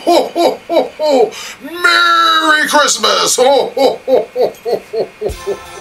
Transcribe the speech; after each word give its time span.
ho, 0.00 0.28
ho, 0.28 0.60
ho, 0.68 0.90
ho. 0.98 1.30
Merry 1.62 2.68
Christmas! 2.68 3.36
Ho, 3.36 3.70
ho, 3.70 3.96
ho, 4.06 4.28
ho, 4.34 4.52
ho, 4.64 4.80
ho, 4.92 5.30
ho. 5.30 5.76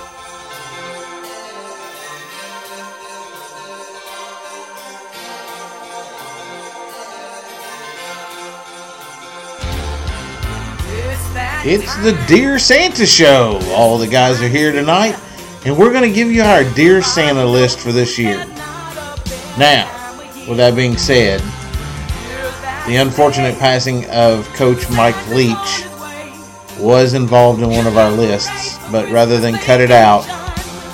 It's 11.61 11.93
the 11.97 12.13
Dear 12.27 12.57
Santa 12.57 13.05
Show. 13.05 13.59
All 13.71 13.97
the 13.97 14.07
guys 14.07 14.41
are 14.41 14.47
here 14.47 14.71
tonight, 14.71 15.19
and 15.65 15.77
we're 15.77 15.91
going 15.91 16.09
to 16.09 16.15
give 16.15 16.31
you 16.31 16.41
our 16.41 16.63
Dear 16.63 17.01
Santa 17.01 17.45
list 17.45 17.79
for 17.79 17.91
this 17.91 18.17
year. 18.17 18.37
Now, 19.57 19.91
with 20.47 20.57
that 20.57 20.73
being 20.75 20.97
said, 20.97 21.41
the 22.89 22.95
unfortunate 22.95 23.55
passing 23.59 24.09
of 24.09 24.47
Coach 24.55 24.89
Mike 24.89 25.27
Leach 25.27 25.85
was 26.79 27.13
involved 27.13 27.61
in 27.61 27.69
one 27.69 27.85
of 27.85 27.97
our 27.97 28.09
lists, 28.09 28.79
but 28.91 29.07
rather 29.11 29.39
than 29.39 29.53
cut 29.59 29.79
it 29.79 29.91
out, 29.91 30.25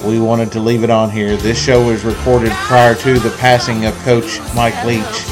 we 0.04 0.20
wanted 0.20 0.52
to 0.52 0.60
leave 0.60 0.84
it 0.84 0.90
on 0.90 1.10
here. 1.10 1.38
This 1.38 1.58
show 1.58 1.88
was 1.88 2.04
recorded 2.04 2.52
prior 2.52 2.96
to 2.96 3.18
the 3.18 3.30
passing 3.38 3.86
of 3.86 3.94
Coach 4.00 4.42
Mike 4.54 4.76
Leach, 4.84 5.26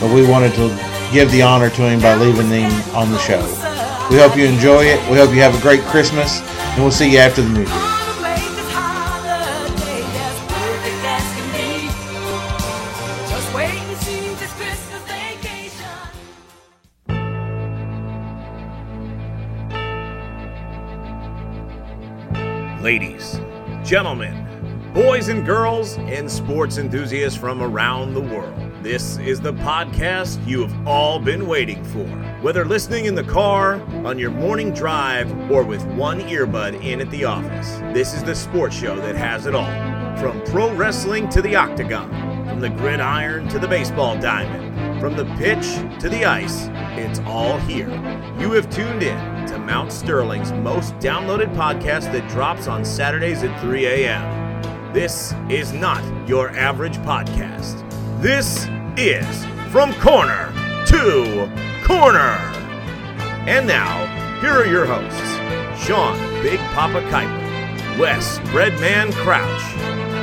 but 0.00 0.10
we 0.10 0.26
wanted 0.26 0.54
to 0.54 0.68
give 1.12 1.30
the 1.30 1.42
honor 1.42 1.68
to 1.68 1.82
him 1.82 2.00
by 2.00 2.14
leaving 2.14 2.48
him 2.48 2.72
on 2.94 3.12
the 3.12 3.18
show. 3.18 3.42
We 4.10 4.16
hope 4.16 4.38
you 4.38 4.46
enjoy 4.46 4.84
it. 4.84 5.10
We 5.10 5.18
hope 5.18 5.34
you 5.34 5.42
have 5.42 5.54
a 5.54 5.60
great 5.60 5.82
Christmas, 5.82 6.40
and 6.40 6.82
we'll 6.82 6.92
see 6.92 7.12
you 7.12 7.18
after 7.18 7.42
the 7.42 7.50
new 7.50 7.66
year. 7.66 8.03
Ladies, 22.84 23.40
gentlemen, 23.82 24.92
boys 24.92 25.28
and 25.28 25.46
girls, 25.46 25.96
and 25.96 26.30
sports 26.30 26.76
enthusiasts 26.76 27.38
from 27.38 27.62
around 27.62 28.12
the 28.12 28.20
world. 28.20 28.54
This 28.82 29.16
is 29.16 29.40
the 29.40 29.54
podcast 29.54 30.46
you 30.46 30.66
have 30.66 30.86
all 30.86 31.18
been 31.18 31.46
waiting 31.46 31.82
for. 31.82 32.06
Whether 32.42 32.66
listening 32.66 33.06
in 33.06 33.14
the 33.14 33.24
car, 33.24 33.80
on 34.04 34.18
your 34.18 34.32
morning 34.32 34.70
drive, 34.74 35.32
or 35.50 35.62
with 35.62 35.82
one 35.94 36.20
earbud 36.20 36.84
in 36.84 37.00
at 37.00 37.10
the 37.10 37.24
office, 37.24 37.78
this 37.94 38.12
is 38.12 38.22
the 38.22 38.34
sports 38.34 38.76
show 38.76 38.96
that 38.96 39.16
has 39.16 39.46
it 39.46 39.54
all. 39.54 40.18
From 40.18 40.42
pro 40.42 40.70
wrestling 40.74 41.30
to 41.30 41.40
the 41.40 41.56
octagon, 41.56 42.10
from 42.46 42.60
the 42.60 42.68
gridiron 42.68 43.48
to 43.48 43.58
the 43.58 43.66
baseball 43.66 44.20
diamond, 44.20 45.00
from 45.00 45.16
the 45.16 45.24
pitch 45.36 45.64
to 46.00 46.10
the 46.10 46.26
ice, 46.26 46.68
it's 46.98 47.20
all 47.20 47.56
here. 47.60 47.88
You 48.38 48.52
have 48.52 48.68
tuned 48.68 49.02
in 49.02 49.33
to 49.46 49.58
Mount 49.58 49.92
Sterling's 49.92 50.52
most 50.52 50.94
downloaded 50.98 51.54
podcast 51.54 52.12
that 52.12 52.28
drops 52.30 52.66
on 52.66 52.84
Saturdays 52.84 53.42
at 53.42 53.60
3 53.60 53.86
a.m. 53.86 54.92
This 54.92 55.34
is 55.48 55.72
not 55.72 56.02
your 56.28 56.50
average 56.50 56.96
podcast. 56.98 57.82
This 58.20 58.66
is 58.96 59.44
From 59.70 59.92
Corner 59.94 60.52
to 60.86 61.50
Corner. 61.84 62.38
And 63.46 63.66
now, 63.66 64.06
here 64.40 64.52
are 64.52 64.66
your 64.66 64.86
hosts 64.86 65.84
Sean 65.84 66.16
Big 66.42 66.58
Papa 66.72 67.02
Kuiper, 67.10 67.98
Wes 67.98 68.38
Breadman 68.50 69.12
Crouch, 69.12 69.62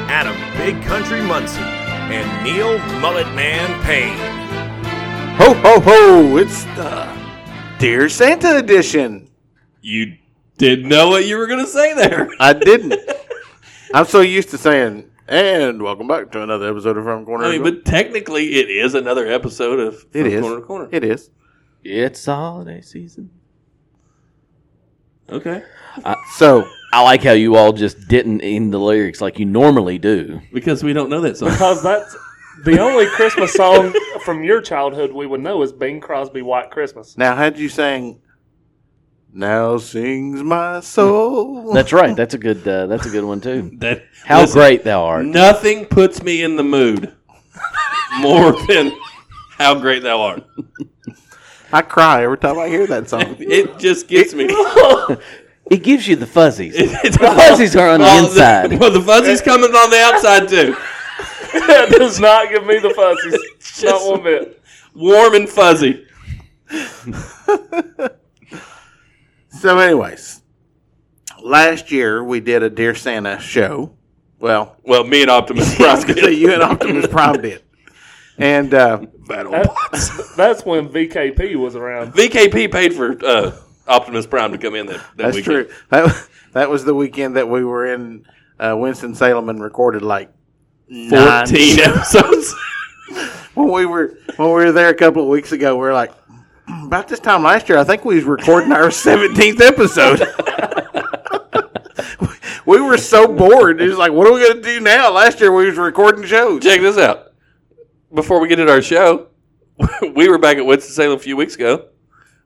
Adam 0.09 0.35
Big 0.57 0.81
Country 0.83 1.21
Muncie, 1.21 1.59
and 1.61 2.43
Neil 2.43 2.79
Mullet 2.99 3.27
Man 3.35 3.81
Payne. 3.83 4.17
Ho 5.37 5.53
ho 5.53 5.79
ho! 5.79 6.37
It's 6.37 6.63
the 6.75 7.20
Dear 7.81 8.09
Santa 8.09 8.57
edition. 8.57 9.27
You 9.81 10.15
didn't 10.59 10.87
know 10.87 11.09
what 11.09 11.25
you 11.25 11.35
were 11.35 11.47
going 11.47 11.65
to 11.65 11.71
say 11.71 11.95
there. 11.95 12.29
I 12.39 12.53
didn't. 12.53 12.93
I'm 13.95 14.05
so 14.05 14.21
used 14.21 14.51
to 14.51 14.59
saying, 14.59 15.09
and 15.27 15.81
welcome 15.81 16.07
back 16.07 16.31
to 16.33 16.43
another 16.43 16.69
episode 16.69 16.97
of 16.97 17.05
From 17.05 17.25
Corner. 17.25 17.45
I 17.45 17.53
mean, 17.53 17.63
to 17.63 17.71
but 17.71 17.83
technically, 17.83 18.53
it 18.53 18.69
is 18.69 18.93
another 18.93 19.25
episode 19.25 19.79
of 19.79 20.05
It 20.13 20.21
From 20.21 20.27
is. 20.27 20.41
Corner 20.41 20.55
to 20.57 20.61
Corner. 20.61 20.89
It 20.91 21.03
is. 21.03 21.31
It's 21.83 22.23
holiday 22.23 22.81
season. 22.81 23.31
Okay. 25.31 25.63
So 26.35 26.69
I 26.93 27.01
like 27.01 27.23
how 27.23 27.31
you 27.31 27.55
all 27.55 27.73
just 27.73 28.07
didn't 28.07 28.41
end 28.41 28.71
the 28.71 28.79
lyrics 28.79 29.21
like 29.21 29.39
you 29.39 29.47
normally 29.47 29.97
do. 29.97 30.39
Because 30.53 30.83
we 30.83 30.93
don't 30.93 31.09
know 31.09 31.21
that 31.21 31.35
song. 31.35 31.49
Because 31.49 31.81
that's 31.81 32.15
the 32.63 32.79
only 32.79 33.07
Christmas 33.07 33.53
song 33.53 33.93
from 34.23 34.43
your 34.43 34.61
childhood 34.61 35.11
we 35.11 35.25
would 35.25 35.41
know 35.41 35.61
is 35.61 35.71
Bing 35.71 35.99
Crosby 35.99 36.41
White 36.41 36.71
Christmas. 36.71 37.17
now, 37.17 37.35
had 37.35 37.57
you 37.57 37.69
sang, 37.69 38.19
"Now 39.33 39.77
sings 39.77 40.43
my 40.43 40.79
soul"? 40.81 41.73
That's 41.73 41.91
right. 41.93 42.15
That's 42.15 42.33
a 42.33 42.37
good. 42.37 42.67
Uh, 42.67 42.87
that's 42.87 43.05
a 43.05 43.09
good 43.09 43.23
one 43.23 43.41
too. 43.41 43.71
that 43.79 44.03
How 44.25 44.41
listen, 44.41 44.59
great 44.59 44.83
thou 44.83 45.03
art! 45.05 45.25
Nothing 45.25 45.85
puts 45.85 46.21
me 46.21 46.43
in 46.43 46.55
the 46.55 46.63
mood 46.63 47.13
more 48.19 48.51
than 48.67 48.91
how 49.57 49.75
great 49.75 50.03
thou 50.03 50.21
art. 50.21 50.43
I 51.73 51.81
cry 51.81 52.23
every 52.23 52.37
time 52.37 52.59
I 52.59 52.67
hear 52.67 52.85
that 52.87 53.07
song. 53.09 53.37
It 53.39 53.79
just 53.79 54.07
gets 54.09 54.33
me. 54.33 54.47
It 55.69 55.83
gives 55.83 56.05
you 56.05 56.17
the 56.17 56.25
fuzzies. 56.27 56.73
It's 56.75 57.17
The 57.17 57.27
fuzzies 57.27 57.77
are 57.77 57.87
on 57.91 58.01
the 58.01 58.17
inside. 58.17 58.77
well, 58.77 58.91
the 58.91 58.99
fuzzies 59.01 59.39
coming 59.41 59.71
on 59.73 59.89
the 59.89 60.01
outside 60.01 60.49
too. 60.49 60.75
That 61.53 61.89
does 61.97 62.19
not 62.19 62.49
give 62.49 62.65
me 62.65 62.79
the 62.79 62.89
fuzzies. 62.91 63.83
not 63.83 64.05
one 64.09 64.23
bit. 64.23 64.61
Warm 64.93 65.35
and 65.35 65.47
fuzzy. 65.49 66.05
so, 69.49 69.77
anyways, 69.77 70.41
last 71.43 71.91
year 71.91 72.23
we 72.23 72.39
did 72.39 72.63
a 72.63 72.69
Dear 72.69 72.95
Santa 72.95 73.39
show. 73.39 73.93
Well, 74.39 74.75
Well, 74.83 75.03
me 75.03 75.21
and 75.21 75.29
Optimus 75.31 75.75
Prime 75.75 76.01
gonna 76.01 76.13
did. 76.15 76.37
you 76.39 76.51
and 76.53 76.63
Optimus 76.63 77.05
Prime 77.07 77.41
did, 77.41 77.61
and 78.37 78.73
uh, 78.73 79.05
That- 79.27 80.33
that's 80.35 80.65
when 80.65 80.89
VKP 80.89 81.55
was 81.57 81.75
around. 81.75 82.13
VKP 82.13 82.71
paid 82.71 82.93
for 82.93 83.23
uh, 83.23 83.51
Optimus 83.87 84.25
Prime 84.25 84.51
to 84.51 84.57
come 84.57 84.73
in 84.75 84.87
that, 84.87 84.95
that 84.97 85.17
That's 85.17 85.35
weekend. 85.37 85.67
true. 85.67 85.75
That 85.89 86.27
that 86.53 86.69
was 86.69 86.83
the 86.85 86.95
weekend 86.95 87.35
that 87.37 87.47
we 87.47 87.63
were 87.63 87.85
in 87.93 88.25
uh, 88.59 88.75
Winston 88.77 89.13
Salem 89.13 89.47
and 89.49 89.61
recorded 89.61 90.01
like 90.01 90.31
nine- 90.91 91.47
14 91.47 91.79
episodes. 91.79 92.55
when 93.53 93.71
we 93.71 93.85
were 93.85 94.17
when 94.35 94.49
we 94.49 94.53
were 94.65 94.71
there 94.71 94.89
a 94.89 94.93
couple 94.95 95.23
of 95.23 95.29
weeks 95.29 95.51
ago. 95.51 95.75
We 95.75 95.81
were 95.81 95.93
like 95.93 96.11
about 96.67 97.07
this 97.07 97.19
time 97.19 97.43
last 97.43 97.69
year. 97.69 97.77
I 97.77 97.83
think 97.83 98.05
we 98.05 98.15
was 98.15 98.23
recording 98.25 98.71
our 98.71 98.91
seventeenth 98.91 99.61
episode. 99.61 100.19
we 102.65 102.81
were 102.81 102.97
so 102.97 103.27
bored. 103.27 103.81
It 103.81 103.89
was 103.89 103.97
like, 103.97 104.11
what 104.11 104.27
are 104.27 104.33
we 104.33 104.41
going 104.41 104.57
to 104.57 104.61
do 104.61 104.79
now? 104.79 105.11
Last 105.11 105.39
year 105.39 105.51
we 105.51 105.65
was 105.65 105.77
recording 105.77 106.23
shows. 106.25 106.63
Check 106.63 106.81
this 106.81 106.97
out. 106.97 107.33
Before 108.13 108.39
we 108.39 108.47
get 108.47 108.59
into 108.59 108.71
our 108.71 108.81
show, 108.81 109.27
we 110.15 110.29
were 110.29 110.37
back 110.37 110.57
at 110.57 110.65
Winston-Salem 110.65 111.17
a 111.17 111.19
few 111.19 111.35
weeks 111.37 111.55
ago. 111.55 111.87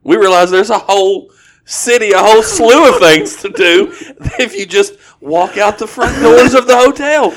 We 0.04 0.16
realized 0.18 0.54
there's 0.54 0.70
a 0.70 0.78
whole 0.78 1.32
city, 1.66 2.12
a 2.12 2.20
whole 2.20 2.44
slew 2.44 2.90
of 2.90 3.00
things 3.00 3.42
to 3.42 3.50
do 3.50 3.92
if 4.40 4.56
you 4.56 4.66
just 4.68 4.94
walk 5.20 5.58
out 5.58 5.80
the 5.80 5.88
front 5.88 6.22
doors 6.22 6.54
of 6.54 6.68
the 6.68 6.78
hotel. 6.78 7.34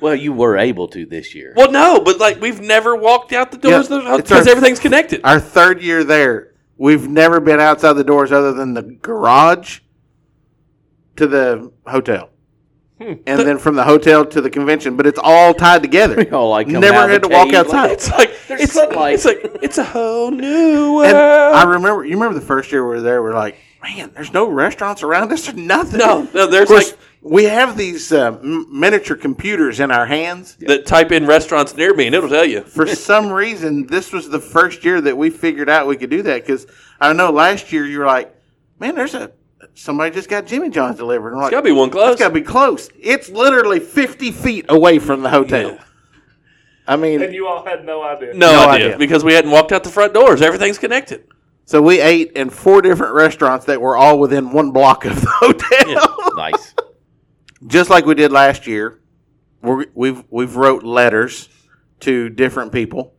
Well, 0.00 0.14
you 0.14 0.32
were 0.32 0.56
able 0.58 0.88
to 0.88 1.06
this 1.06 1.34
year. 1.34 1.52
Well, 1.56 1.70
no, 1.72 2.00
but 2.00 2.18
like 2.18 2.40
we've 2.40 2.60
never 2.60 2.94
walked 2.96 3.32
out 3.32 3.50
the 3.50 3.58
doors 3.58 3.88
Yeah, 3.88 3.96
of 3.98 4.04
the 4.04 4.10
uh, 4.10 4.16
it's 4.18 4.28
because 4.28 4.46
our- 4.46 4.52
everything's 4.56 4.80
connected. 4.80 5.20
Our 5.24 5.40
third 5.40 5.82
year 5.82 6.04
there, 6.04 6.52
we've 6.76 7.08
never 7.08 7.40
been 7.40 7.60
outside 7.60 7.94
the 7.94 8.04
doors 8.04 8.30
other 8.32 8.52
than 8.52 8.74
the 8.74 8.82
garage 8.82 9.80
to 11.16 11.26
the 11.26 11.72
hotel. 11.86 12.30
Hmm. 13.00 13.12
And 13.26 13.40
then 13.40 13.58
from 13.58 13.74
the 13.74 13.84
hotel 13.84 14.24
to 14.24 14.40
the 14.40 14.48
convention, 14.48 14.96
but 14.96 15.06
it's 15.06 15.18
all 15.22 15.52
tied 15.52 15.82
together. 15.82 16.16
We 16.24 16.30
all 16.30 16.48
like 16.50 16.66
coming 16.66 16.80
Never 16.80 16.96
out 16.96 17.10
had 17.10 17.22
the 17.22 17.28
to 17.28 17.34
walk 17.34 17.46
cave, 17.48 17.56
outside. 17.56 17.82
like, 17.82 17.92
it's 17.92 18.10
like 18.10 18.60
it's 18.60 18.72
sunlight. 18.72 19.14
it's 19.14 19.24
like 19.26 19.38
it's 19.62 19.78
a 19.78 19.84
whole 19.84 20.30
new 20.30 20.94
world. 20.94 21.06
And 21.08 21.16
I 21.16 21.64
remember, 21.64 22.04
you 22.06 22.14
remember 22.14 22.38
the 22.38 22.46
first 22.46 22.72
year 22.72 22.82
we 22.88 22.96
were 22.96 23.02
there, 23.02 23.22
we 23.22 23.30
are 23.30 23.34
like, 23.34 23.56
man, 23.86 24.10
there's 24.14 24.32
no 24.32 24.48
restaurants 24.48 25.02
around 25.02 25.32
us. 25.32 25.46
There's 25.46 25.56
nothing. 25.56 25.98
no, 25.98 26.28
no, 26.34 26.46
there's 26.46 26.62
Of 26.62 26.68
course, 26.68 26.90
like 26.92 27.00
we 27.22 27.44
have 27.44 27.76
these 27.76 28.12
uh, 28.12 28.38
m- 28.42 28.66
miniature 28.70 29.16
computers 29.16 29.80
in 29.80 29.90
our 29.90 30.06
hands. 30.06 30.56
that 30.60 30.86
type 30.86 31.12
in 31.12 31.26
restaurants 31.26 31.76
near 31.76 31.94
me 31.94 32.06
and 32.06 32.14
it'll 32.14 32.28
tell 32.28 32.44
you. 32.44 32.62
For 32.62 32.86
some 33.10 33.30
reason, 33.30 33.86
this 33.86 34.12
was 34.12 34.28
the 34.28 34.40
first 34.40 34.84
year 34.84 35.00
that 35.00 35.16
we 35.16 35.30
figured 35.30 35.68
out 35.68 35.86
we 35.86 35.96
could 35.96 36.10
do 36.10 36.22
that. 36.22 36.42
Because 36.42 36.66
I 37.00 37.12
know 37.12 37.30
last 37.30 37.72
year 37.72 37.84
you 37.86 37.98
were 37.98 38.06
like, 38.06 38.34
man, 38.78 38.94
there's 38.94 39.14
a 39.14 39.32
somebody 39.74 40.14
just 40.14 40.28
got 40.28 40.46
Jimmy 40.46 40.70
John's 40.70 40.96
delivered. 40.96 41.28
And 41.32 41.36
I'm 41.38 41.42
It's 41.42 41.52
like, 41.52 41.52
gotta 41.52 41.64
be 41.64 41.72
one 41.72 41.90
close. 41.90 42.12
It's 42.12 42.20
got 42.20 42.28
to 42.28 42.34
be 42.34 42.40
close. 42.42 42.88
It's 43.00 43.28
literally 43.28 43.80
50 43.80 44.30
feet 44.32 44.66
away 44.68 44.98
from 44.98 45.22
the 45.22 45.28
hotel. 45.30 45.72
Yeah. 45.72 45.82
I 46.88 46.94
mean, 46.96 47.20
And 47.20 47.34
you 47.34 47.48
all 47.48 47.64
had 47.64 47.84
no 47.84 48.02
idea. 48.04 48.32
No, 48.34 48.52
No 48.52 48.68
idea, 48.68 48.86
idea. 48.86 48.98
because 48.98 49.24
we 49.24 49.32
hadn't 49.34 49.50
walked 49.50 49.72
out 49.72 49.82
the 49.82 49.90
front 49.90 50.14
doors. 50.14 50.40
Everything's 50.40 50.78
connected. 50.78 51.24
So 51.66 51.82
we 51.82 52.00
ate 52.00 52.32
in 52.32 52.48
four 52.48 52.80
different 52.80 53.12
restaurants 53.14 53.66
that 53.66 53.80
were 53.80 53.96
all 53.96 54.18
within 54.18 54.52
one 54.52 54.70
block 54.70 55.04
of 55.04 55.20
the 55.20 55.28
hotel. 55.40 56.34
nice. 56.36 56.74
just 57.66 57.90
like 57.90 58.06
we 58.06 58.14
did 58.14 58.32
last 58.32 58.66
year, 58.66 59.00
we're, 59.62 59.84
we've 59.92 60.22
we've 60.30 60.56
wrote 60.56 60.84
letters 60.84 61.48
to 62.00 62.28
different 62.28 62.72
people. 62.72 63.14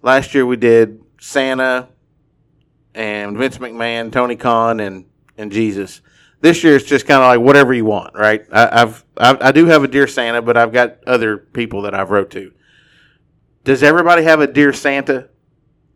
Last 0.00 0.32
year 0.34 0.46
we 0.46 0.56
did 0.56 1.02
Santa, 1.20 1.88
and 2.94 3.36
Vince 3.36 3.58
McMahon, 3.58 4.12
Tony 4.12 4.36
Khan, 4.36 4.80
and 4.80 5.06
and 5.36 5.50
Jesus. 5.50 6.02
This 6.40 6.62
year 6.64 6.76
it's 6.76 6.84
just 6.84 7.06
kind 7.06 7.20
of 7.22 7.26
like 7.26 7.40
whatever 7.40 7.72
you 7.74 7.84
want, 7.84 8.14
right? 8.14 8.44
I, 8.52 8.82
I've 8.82 9.04
I, 9.16 9.48
I 9.48 9.52
do 9.52 9.66
have 9.66 9.82
a 9.82 9.88
dear 9.88 10.06
Santa, 10.06 10.40
but 10.42 10.56
I've 10.56 10.72
got 10.72 11.02
other 11.06 11.36
people 11.36 11.82
that 11.82 11.94
I've 11.94 12.10
wrote 12.10 12.30
to. 12.32 12.52
Does 13.64 13.82
everybody 13.82 14.22
have 14.24 14.40
a 14.40 14.46
dear 14.46 14.72
Santa? 14.72 15.28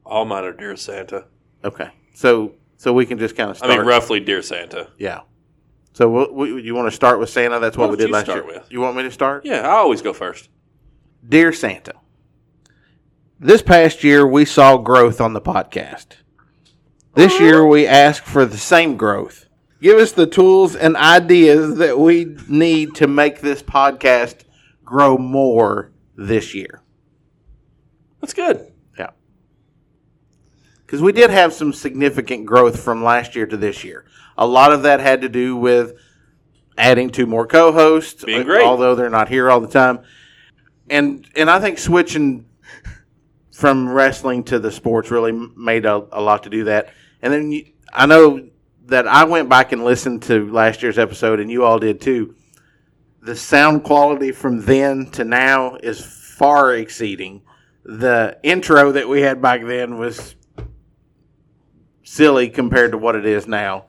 All 0.04 0.24
mine 0.24 0.44
are 0.44 0.52
Dear 0.52 0.76
Santa. 0.76 1.24
Okay, 1.66 1.90
so 2.14 2.54
so 2.76 2.92
we 2.92 3.04
can 3.06 3.18
just 3.18 3.36
kind 3.36 3.50
of 3.50 3.62
I 3.62 3.68
mean, 3.68 3.86
roughly 3.86 4.20
Dear 4.20 4.40
Santa. 4.42 4.88
yeah. 4.98 5.20
So 5.92 6.10
we'll, 6.10 6.32
we, 6.32 6.62
you 6.62 6.74
want 6.74 6.88
to 6.88 6.94
start 6.94 7.18
with 7.18 7.30
Santa? 7.30 7.58
That's 7.58 7.76
what 7.76 7.86
Why 7.88 7.92
we 7.92 7.96
did 7.96 8.10
last 8.10 8.26
start 8.26 8.44
year. 8.44 8.58
with? 8.58 8.70
You 8.70 8.80
want 8.82 8.96
me 8.98 9.02
to 9.04 9.10
start? 9.10 9.46
Yeah, 9.46 9.62
I 9.66 9.76
always 9.76 10.02
go 10.02 10.12
first. 10.12 10.50
Dear 11.26 11.52
Santa, 11.54 11.94
this 13.40 13.62
past 13.62 14.04
year 14.04 14.26
we 14.26 14.44
saw 14.44 14.76
growth 14.76 15.20
on 15.20 15.32
the 15.32 15.40
podcast. 15.40 16.08
This 17.14 17.40
year 17.40 17.66
we 17.66 17.86
ask 17.86 18.22
for 18.24 18.44
the 18.44 18.58
same 18.58 18.98
growth. 18.98 19.46
Give 19.80 19.96
us 19.98 20.12
the 20.12 20.26
tools 20.26 20.76
and 20.76 20.96
ideas 20.96 21.78
that 21.78 21.98
we 21.98 22.36
need 22.46 22.94
to 22.96 23.06
make 23.06 23.40
this 23.40 23.62
podcast 23.62 24.44
grow 24.84 25.16
more 25.16 25.92
this 26.14 26.54
year. 26.54 26.82
That's 28.20 28.34
good. 28.34 28.70
Because 30.86 31.02
we 31.02 31.10
did 31.10 31.30
have 31.30 31.52
some 31.52 31.72
significant 31.72 32.46
growth 32.46 32.80
from 32.80 33.02
last 33.02 33.34
year 33.34 33.44
to 33.46 33.56
this 33.56 33.82
year. 33.82 34.04
A 34.38 34.46
lot 34.46 34.72
of 34.72 34.82
that 34.84 35.00
had 35.00 35.22
to 35.22 35.28
do 35.28 35.56
with 35.56 35.98
adding 36.78 37.10
two 37.10 37.26
more 37.26 37.44
co-hosts, 37.44 38.24
Being 38.24 38.44
great. 38.44 38.62
although 38.62 38.94
they're 38.94 39.10
not 39.10 39.28
here 39.28 39.50
all 39.50 39.60
the 39.60 39.68
time. 39.68 40.00
And 40.88 41.28
and 41.34 41.50
I 41.50 41.58
think 41.58 41.78
switching 41.78 42.46
from 43.52 43.88
wrestling 43.88 44.44
to 44.44 44.60
the 44.60 44.70
sports 44.70 45.10
really 45.10 45.32
made 45.32 45.86
a, 45.86 46.06
a 46.12 46.22
lot 46.22 46.44
to 46.44 46.50
do 46.50 46.64
that. 46.64 46.92
And 47.20 47.32
then 47.32 47.50
you, 47.50 47.66
I 47.92 48.06
know 48.06 48.48
that 48.84 49.08
I 49.08 49.24
went 49.24 49.48
back 49.48 49.72
and 49.72 49.84
listened 49.84 50.22
to 50.24 50.48
last 50.52 50.82
year's 50.82 50.98
episode, 50.98 51.40
and 51.40 51.50
you 51.50 51.64
all 51.64 51.80
did 51.80 52.00
too. 52.00 52.36
The 53.22 53.34
sound 53.34 53.82
quality 53.82 54.30
from 54.30 54.64
then 54.64 55.06
to 55.12 55.24
now 55.24 55.74
is 55.76 56.04
far 56.04 56.76
exceeding 56.76 57.42
the 57.86 58.38
intro 58.44 58.92
that 58.92 59.08
we 59.08 59.22
had 59.22 59.40
back 59.40 59.64
then 59.64 59.96
was 59.96 60.35
silly 62.06 62.48
compared 62.48 62.92
to 62.92 62.98
what 62.98 63.16
it 63.16 63.26
is 63.26 63.46
now. 63.46 63.86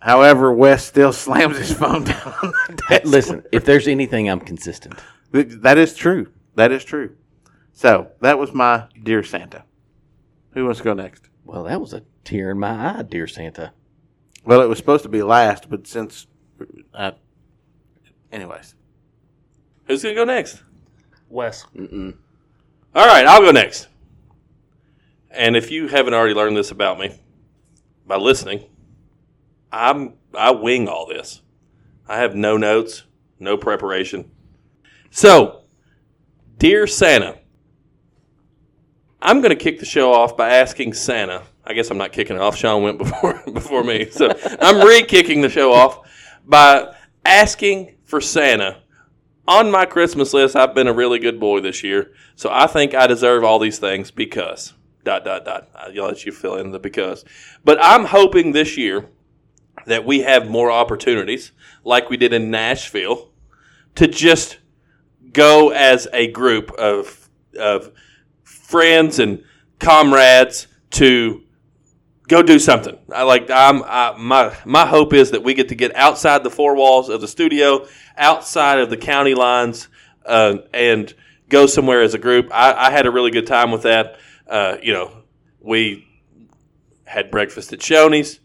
However, 0.00 0.52
Wes 0.52 0.84
still 0.84 1.12
slams 1.24 1.56
his 1.56 1.72
phone 1.72 2.04
down 2.04 2.34
on 2.42 2.52
the 2.68 2.82
desk. 2.88 3.04
Listen, 3.04 3.44
if 3.52 3.64
there's 3.64 3.88
anything, 3.88 4.28
I'm 4.28 4.40
consistent. 4.40 4.98
That 5.32 5.78
is 5.78 5.94
true. 5.94 6.32
That 6.56 6.72
is 6.72 6.84
true. 6.84 7.16
So 7.72 8.10
that 8.20 8.38
was 8.38 8.52
my 8.52 8.88
dear 9.02 9.22
Santa. 9.22 9.64
Who 10.52 10.64
wants 10.64 10.78
to 10.78 10.84
go 10.84 10.94
next? 10.94 11.28
Well, 11.44 11.64
that 11.64 11.80
was 11.80 11.92
a 11.92 12.02
tear 12.24 12.50
in 12.50 12.58
my 12.58 12.98
eye, 12.98 13.02
dear 13.02 13.26
Santa. 13.26 13.72
Well, 14.44 14.60
it 14.60 14.66
was 14.66 14.78
supposed 14.78 15.04
to 15.04 15.08
be 15.08 15.22
last, 15.22 15.70
but 15.70 15.86
since, 15.86 16.26
uh, 16.94 17.12
anyways, 18.32 18.74
Who's 19.88 20.02
going 20.02 20.14
to 20.14 20.20
go 20.20 20.24
next? 20.26 20.62
Wes. 21.30 21.64
All 21.74 23.06
right, 23.06 23.26
I'll 23.26 23.40
go 23.40 23.50
next. 23.50 23.88
And 25.30 25.56
if 25.56 25.70
you 25.70 25.88
haven't 25.88 26.14
already 26.14 26.34
learned 26.34 26.56
this 26.56 26.70
about 26.70 26.98
me 26.98 27.18
by 28.06 28.16
listening, 28.16 28.64
I'm 29.70 30.14
I 30.34 30.50
wing 30.50 30.88
all 30.88 31.06
this. 31.06 31.42
I 32.08 32.18
have 32.18 32.34
no 32.34 32.56
notes, 32.56 33.04
no 33.38 33.56
preparation. 33.56 34.30
So, 35.10 35.62
dear 36.56 36.86
Santa, 36.86 37.38
I'm 39.20 39.40
going 39.40 39.50
to 39.50 39.62
kick 39.62 39.78
the 39.78 39.84
show 39.84 40.12
off 40.12 40.36
by 40.36 40.50
asking 40.54 40.94
Santa. 40.94 41.42
I 41.64 41.74
guess 41.74 41.90
I'm 41.90 41.98
not 41.98 42.12
kicking 42.12 42.36
it 42.36 42.42
off. 42.42 42.56
Sean 42.56 42.82
went 42.82 42.98
before 43.04 43.42
before 43.52 43.84
me, 43.84 44.08
so 44.10 44.30
I'm 44.60 44.86
re-kicking 44.86 45.42
the 45.42 45.50
show 45.50 45.72
off 45.72 46.00
by 46.46 46.94
asking 47.24 47.96
for 48.04 48.20
Santa 48.20 48.78
on 49.48 49.70
my 49.70 49.86
Christmas 49.86 50.34
list, 50.34 50.54
I've 50.54 50.74
been 50.74 50.86
a 50.86 50.92
really 50.92 51.18
good 51.18 51.40
boy 51.40 51.60
this 51.60 51.82
year, 51.82 52.12
so 52.36 52.50
I 52.52 52.66
think 52.66 52.94
I 52.94 53.06
deserve 53.06 53.42
all 53.42 53.58
these 53.58 53.78
things 53.78 54.10
because 54.10 54.74
dot 55.08 55.24
dot 55.24 55.44
dot. 55.44 55.68
I'll 55.74 56.04
let 56.04 56.26
you 56.26 56.32
fill 56.32 56.56
in 56.56 56.70
the 56.70 56.78
because. 56.78 57.24
But 57.64 57.78
I'm 57.80 58.04
hoping 58.04 58.52
this 58.52 58.76
year 58.76 59.08
that 59.86 60.04
we 60.04 60.20
have 60.20 60.50
more 60.50 60.70
opportunities, 60.70 61.52
like 61.82 62.10
we 62.10 62.18
did 62.18 62.34
in 62.34 62.50
Nashville, 62.50 63.30
to 63.94 64.06
just 64.06 64.58
go 65.32 65.70
as 65.70 66.06
a 66.12 66.28
group 66.28 66.70
of 66.72 67.30
of 67.58 67.90
friends 68.44 69.18
and 69.18 69.42
comrades 69.78 70.66
to 70.90 71.42
go 72.28 72.42
do 72.42 72.58
something. 72.58 72.98
I 73.10 73.22
like 73.22 73.48
I'm 73.50 73.82
I, 73.84 74.14
my 74.18 74.54
my 74.66 74.84
hope 74.84 75.14
is 75.14 75.30
that 75.30 75.42
we 75.42 75.54
get 75.54 75.70
to 75.70 75.74
get 75.74 75.96
outside 75.96 76.44
the 76.44 76.50
four 76.50 76.76
walls 76.76 77.08
of 77.08 77.22
the 77.22 77.28
studio, 77.28 77.86
outside 78.18 78.78
of 78.78 78.90
the 78.90 78.98
county 78.98 79.34
lines, 79.34 79.88
uh, 80.26 80.58
and 80.74 81.14
go 81.48 81.64
somewhere 81.64 82.02
as 82.02 82.12
a 82.12 82.18
group. 82.18 82.50
I, 82.52 82.74
I 82.74 82.90
had 82.90 83.06
a 83.06 83.10
really 83.10 83.30
good 83.30 83.46
time 83.46 83.70
with 83.70 83.84
that. 83.84 84.18
Uh, 84.48 84.76
you 84.82 84.92
know, 84.92 85.10
we 85.60 86.06
had 87.04 87.30
breakfast 87.30 87.72
at 87.72 87.80
Shoney's. 87.80 88.40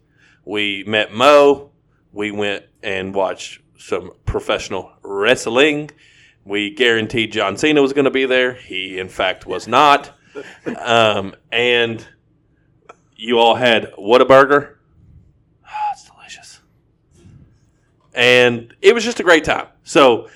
We 0.45 0.83
met 0.85 1.13
Mo. 1.13 1.71
We 2.11 2.31
went 2.31 2.65
and 2.81 3.13
watched 3.13 3.61
some 3.77 4.11
professional 4.25 4.91
wrestling. 5.01 5.91
We 6.45 6.71
guaranteed 6.71 7.31
John 7.31 7.57
Cena 7.57 7.81
was 7.81 7.93
going 7.93 8.05
to 8.05 8.11
be 8.11 8.25
there. 8.25 8.53
He, 8.53 8.99
in 8.99 9.09
fact, 9.09 9.45
was 9.45 9.67
not. 9.67 10.11
Um, 10.65 11.35
and 11.51 12.03
you 13.15 13.37
all 13.37 13.53
had 13.53 13.93
Whataburger. 13.93 14.77
Oh, 15.63 15.89
it's 15.91 16.09
delicious. 16.09 16.59
And 18.15 18.75
it 18.81 18.95
was 18.95 19.03
just 19.03 19.19
a 19.19 19.23
great 19.23 19.43
time. 19.43 19.67
So 19.83 20.29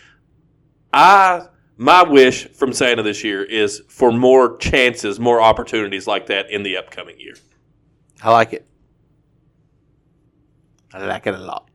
I 0.94 1.48
my 1.78 2.04
wish 2.04 2.48
from 2.50 2.74
Santa 2.74 3.04
this 3.04 3.24
year 3.24 3.44
is 3.44 3.84
for 3.88 4.12
more 4.12 4.58
chances, 4.58 5.20
more 5.20 5.40
opportunities 5.42 6.08
like 6.08 6.26
that 6.28 6.50
in 6.50 6.64
the 6.64 6.78
upcoming 6.78 7.20
year. 7.20 7.36
I 8.22 8.32
like 8.32 8.54
it. 8.54 8.68
I 10.94 11.06
like 11.06 11.28
it 11.28 11.36
a 11.36 11.38
lot. 11.38 11.70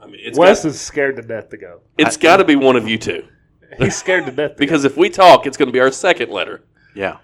I 0.00 0.06
mean, 0.06 0.20
it's 0.22 0.38
Wes 0.38 0.62
got, 0.62 0.70
is 0.70 0.80
scared 0.80 1.16
to 1.16 1.22
death 1.22 1.50
to 1.50 1.56
go. 1.56 1.80
it's 1.96 2.16
got 2.16 2.38
to 2.38 2.44
be 2.44 2.56
one 2.56 2.76
of 2.76 2.88
you 2.88 2.98
two 2.98 3.26
He's 3.78 3.96
scared 3.96 4.26
to 4.26 4.32
death 4.32 4.52
to 4.52 4.54
go. 4.54 4.58
because 4.58 4.84
if 4.84 4.96
we 4.96 5.10
talk, 5.10 5.46
it's 5.46 5.56
going 5.56 5.68
to 5.68 5.72
be 5.72 5.80
our 5.80 5.92
second 5.92 6.30
letter. 6.30 6.64
Yeah. 6.94 7.18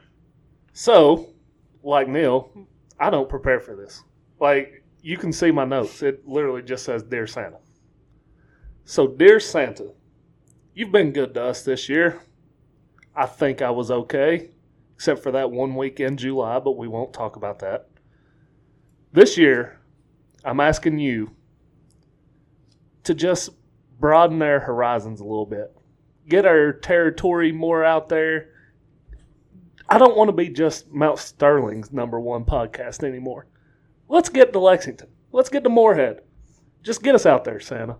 So, 0.72 1.30
like 1.82 2.08
Neil, 2.08 2.50
I 3.00 3.10
don't 3.10 3.28
prepare 3.28 3.60
for 3.60 3.74
this. 3.74 4.02
Like, 4.38 4.84
you 5.02 5.16
can 5.16 5.32
see 5.32 5.50
my 5.50 5.64
notes. 5.64 6.02
It 6.02 6.26
literally 6.26 6.62
just 6.62 6.84
says 6.84 7.02
Dear 7.02 7.26
Santa. 7.26 7.58
So, 8.86 9.06
Dear 9.06 9.40
Santa, 9.40 9.92
you've 10.74 10.92
been 10.92 11.12
good 11.12 11.32
to 11.34 11.44
us 11.44 11.62
this 11.62 11.88
year. 11.88 12.20
I 13.16 13.24
think 13.24 13.62
I 13.62 13.70
was 13.70 13.90
okay, 13.90 14.50
except 14.94 15.22
for 15.22 15.32
that 15.32 15.50
one 15.50 15.74
week 15.74 16.00
in 16.00 16.18
July, 16.18 16.58
but 16.58 16.76
we 16.76 16.86
won't 16.86 17.14
talk 17.14 17.36
about 17.36 17.60
that. 17.60 17.88
This 19.10 19.38
year, 19.38 19.80
I'm 20.44 20.60
asking 20.60 20.98
you 20.98 21.34
to 23.04 23.14
just 23.14 23.48
broaden 23.98 24.42
our 24.42 24.60
horizons 24.60 25.20
a 25.20 25.24
little 25.24 25.46
bit. 25.46 25.74
Get 26.28 26.44
our 26.44 26.74
territory 26.74 27.52
more 27.52 27.84
out 27.84 28.10
there. 28.10 28.50
I 29.88 29.96
don't 29.96 30.16
want 30.16 30.28
to 30.28 30.36
be 30.36 30.50
just 30.50 30.92
Mount 30.92 31.18
Sterling's 31.18 31.90
number 31.90 32.20
one 32.20 32.44
podcast 32.44 33.02
anymore. 33.02 33.46
Let's 34.08 34.28
get 34.28 34.52
to 34.52 34.58
Lexington. 34.58 35.08
Let's 35.32 35.48
get 35.48 35.64
to 35.64 35.70
Morehead. 35.70 36.20
Just 36.82 37.02
get 37.02 37.14
us 37.14 37.24
out 37.24 37.44
there, 37.44 37.60
Santa. 37.60 37.96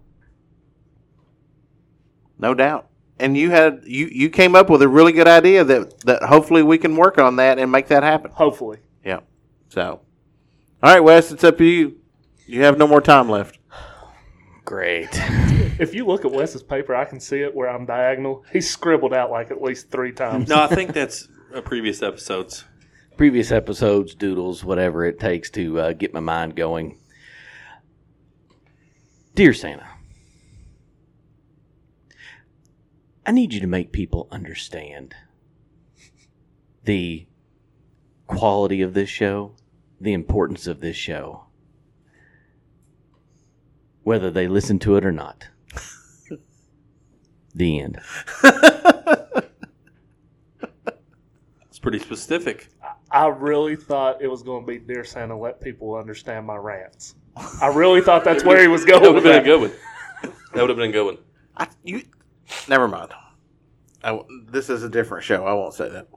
No 2.39 2.55
doubt. 2.55 2.89
And 3.19 3.37
you 3.37 3.51
had 3.51 3.83
you 3.85 4.07
you 4.07 4.29
came 4.29 4.57
up 4.57 4.69
with 4.69 4.83
a 4.83 4.89
really 4.89 5.13
good 5.13 5.29
idea 5.29 5.63
that 5.65 6.01
that 6.01 6.23
hopefully 6.25 6.63
we 6.63 6.79
can 6.79 6.97
work 6.97 7.19
on 7.19 7.37
that 7.37 7.59
and 7.59 7.71
make 7.71 7.89
that 7.89 8.03
happen. 8.03 8.31
Hopefully. 8.33 8.79
Yeah. 9.05 9.21
So, 9.69 10.01
all 10.83 10.93
right, 10.93 11.01
Wes, 11.01 11.31
it's 11.31 11.45
up 11.45 11.59
to 11.59 11.65
you. 11.65 11.97
You 12.47 12.63
have 12.63 12.77
no 12.77 12.87
more 12.87 13.01
time 13.01 13.29
left. 13.29 13.59
Great. 14.65 15.09
If 15.79 15.95
you 15.95 16.07
look 16.07 16.25
at 16.25 16.33
Wes's 16.33 16.63
paper, 16.63 16.95
I 16.95 17.05
can 17.05 17.21
see 17.21 17.41
it 17.41 17.55
where 17.55 17.69
I'm 17.69 17.85
diagonal. 17.85 18.45
He's 18.53 18.71
scribbled 18.71 19.13
out 19.13 19.31
like 19.31 19.51
at 19.51 19.61
least 19.61 19.91
three 19.91 20.13
times. 20.13 20.49
No, 20.49 20.63
I 20.63 20.69
think 20.69 20.93
that's 20.93 21.29
uh, 21.55 21.61
previous 21.61 22.03
episodes. 22.03 22.65
Previous 23.17 23.53
episodes, 23.53 24.15
doodles, 24.15 24.65
whatever 24.65 25.05
it 25.05 25.21
takes 25.21 25.51
to 25.51 25.79
uh, 25.81 25.93
get 25.93 26.15
my 26.15 26.21
mind 26.21 26.57
going. 26.57 26.99
Dear 29.35 29.53
Santa, 29.53 29.87
I 33.27 33.33
need 33.33 33.53
you 33.55 33.61
to 33.61 33.67
make 33.67 33.93
people 33.93 34.29
understand 34.31 35.15
the 36.85 37.27
quality 38.27 38.83
of 38.83 38.95
this 38.95 39.09
show, 39.09 39.53
the 40.01 40.13
importance 40.13 40.67
of 40.67 40.81
this 40.81 40.97
show, 40.97 41.45
whether 44.03 44.31
they 44.31 44.47
listen 44.49 44.79
to 44.81 44.97
it 44.97 45.07
or 45.07 45.13
not. 45.13 45.49
the 47.55 47.81
end. 47.81 47.99
It's 51.69 51.79
pretty 51.81 51.99
specific. 51.99 52.69
I 53.11 53.29
really 53.29 53.77
thought 53.77 54.21
it 54.21 54.29
was 54.29 54.43
going 54.43 54.65
to 54.65 54.67
be 54.67 54.79
Dear 54.79 55.05
Santa, 55.05 55.39
let 55.39 55.61
people 55.61 55.95
understand 55.95 56.47
my 56.47 56.57
rants. 56.57 57.15
I 57.61 57.69
really 57.69 58.01
thought 58.01 58.25
that's 58.25 58.45
where 58.45 58.61
he 58.61 58.69
was 58.69 58.85
going 58.85 59.03
That 59.03 59.09
would 59.13 59.25
with 59.25 59.25
have 59.25 59.45
been 59.45 59.55
a 59.55 59.59
that. 59.59 59.71
good 59.71 59.71
one. 59.71 60.33
That 60.55 60.61
would 60.61 60.71
have 60.71 60.79
been 60.79 60.91
a 60.91 60.93
good 60.93 61.05
one. 61.07 61.19
I, 61.57 61.69
you, 61.83 62.03
never 62.69 62.89
mind. 62.89 63.13
I 64.03 64.11
w 64.11 64.27
this 64.51 64.69
is 64.69 64.83
a 64.83 64.89
different 64.89 65.25
show. 65.25 65.47
I 65.47 65.55
won't 65.55 65.75
say 65.75 65.89
that. 65.89 66.09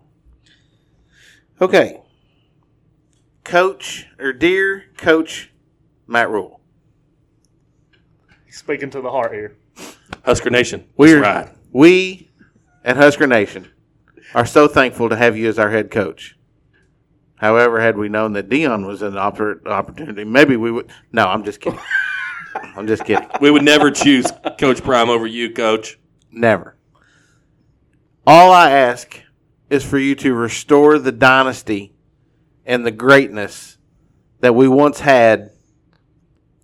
Okay. 1.61 2.01
Coach 3.43 4.07
or 4.19 4.33
dear 4.33 4.83
Coach 4.97 5.51
Matt 6.05 6.29
Rhule. 6.29 6.59
He's 8.45 8.57
speaking 8.57 8.89
to 8.91 9.01
the 9.01 9.09
heart 9.09 9.33
here. 9.33 9.57
Husker 10.25 10.49
Nation. 10.49 10.87
We're 10.97 11.21
right. 11.21 11.49
we 11.71 12.29
at 12.83 12.97
Husker 12.97 13.27
Nation 13.27 13.71
are 14.35 14.45
so 14.45 14.67
thankful 14.67 15.07
to 15.09 15.15
have 15.15 15.37
you 15.37 15.47
as 15.47 15.57
our 15.57 15.69
head 15.69 15.89
coach. 15.89 16.37
However, 17.35 17.79
had 17.79 17.97
we 17.97 18.09
known 18.09 18.33
that 18.33 18.49
Deion 18.49 18.85
was 18.85 19.01
an 19.01 19.13
oppor- 19.13 19.65
opportunity, 19.67 20.23
maybe 20.23 20.57
we 20.57 20.71
would. 20.71 20.89
No, 21.11 21.25
I'm 21.27 21.43
just 21.43 21.61
kidding. 21.61 21.79
I'm 22.75 22.87
just 22.87 23.05
kidding. 23.05 23.29
We 23.39 23.51
would 23.51 23.63
never 23.63 23.91
choose 23.91 24.25
Coach 24.59 24.83
Prime 24.83 25.09
over 25.09 25.27
you, 25.27 25.53
Coach. 25.53 25.99
Never. 26.31 26.75
All 28.25 28.51
I 28.51 28.71
ask 28.71 29.21
is 29.69 29.83
for 29.83 29.97
you 29.97 30.15
to 30.15 30.33
restore 30.33 30.99
the 30.99 31.11
dynasty 31.11 31.93
and 32.65 32.85
the 32.85 32.91
greatness 32.91 33.77
that 34.39 34.53
we 34.53 34.67
once 34.67 34.99
had 34.99 35.51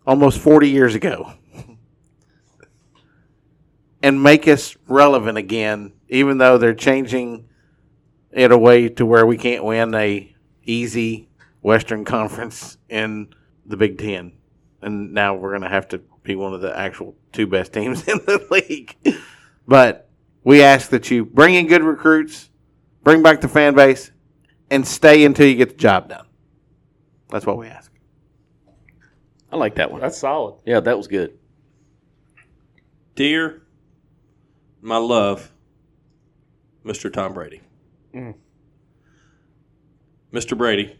almost 0.06 0.40
40 0.40 0.70
years 0.70 0.96
ago 0.96 1.34
and 4.04 4.22
make 4.22 4.48
us 4.48 4.76
relevant 4.88 5.38
again, 5.38 5.94
even 6.10 6.38
though 6.38 6.58
they're 6.58 6.74
changing 6.74 7.48
it 8.32 8.52
away 8.52 8.90
to 8.90 9.06
where 9.06 9.26
we 9.26 9.38
can't 9.38 9.64
win 9.64 9.94
a 9.96 10.36
easy 10.66 11.30
Western 11.62 12.04
Conference 12.04 12.78
in 12.90 13.34
the 13.66 13.78
Big 13.78 13.98
Ten. 13.98 14.34
And 14.82 15.14
now 15.14 15.36
we're 15.36 15.52
going 15.52 15.62
to 15.62 15.70
have 15.70 15.88
to 15.90 16.00
be 16.24 16.36
one 16.36 16.54
of 16.54 16.62
the 16.62 16.78
actual 16.78 17.16
two 17.32 17.48
best 17.48 17.74
teams 17.74 18.04
in 18.08 18.18
the 18.18 18.46
league. 18.52 18.96
But 19.68 20.10
we 20.44 20.62
ask 20.62 20.90
that 20.90 21.10
you 21.10 21.26
bring 21.26 21.56
in 21.56 21.68
good 21.68 21.84
recruits, 21.84 22.50
bring 23.04 23.24
back 23.24 23.42
the 23.42 23.48
fan 23.48 23.76
base, 23.76 24.12
and 24.70 24.88
stay 24.88 25.24
until 25.24 25.48
you 25.48 25.56
get 25.56 25.70
the 25.70 25.76
job 25.76 26.10
done. 26.10 26.26
That's 27.30 27.46
what 27.46 27.58
we 27.58 27.68
ask. 27.68 27.92
I 29.52 29.56
like 29.56 29.76
that 29.76 29.92
one. 29.92 30.02
That's 30.02 30.18
solid. 30.18 30.56
Yeah, 30.66 30.80
that 30.80 30.98
was 30.98 31.08
good. 31.08 31.38
Dear, 33.16 33.62
my 34.82 34.98
love, 34.98 35.52
Mr. 36.84 37.14
Tom 37.14 37.34
Brady. 37.34 37.62
Mm. 38.14 38.36
Mr. 40.34 40.58
Brady, 40.58 40.98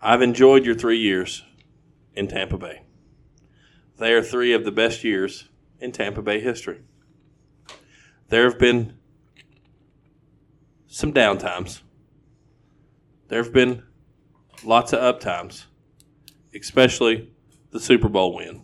I've 0.00 0.22
enjoyed 0.22 0.64
your 0.64 0.76
three 0.76 0.98
years 0.98 1.42
in 2.14 2.28
Tampa 2.28 2.56
Bay. 2.56 2.82
They 3.98 4.12
are 4.12 4.22
three 4.22 4.52
of 4.52 4.64
the 4.64 4.70
best 4.70 5.02
years 5.02 5.48
in 5.80 5.92
Tampa 5.92 6.22
Bay 6.22 6.40
history. 6.40 6.80
There 8.28 8.44
have 8.44 8.58
been 8.58 8.94
some 10.86 11.12
downtimes. 11.12 11.82
There 13.28 13.42
have 13.42 13.52
been 13.52 13.82
lots 14.64 14.92
of 14.92 15.00
uptimes, 15.00 15.66
especially 16.54 17.30
the 17.70 17.80
Super 17.80 18.08
Bowl 18.08 18.34
win. 18.34 18.62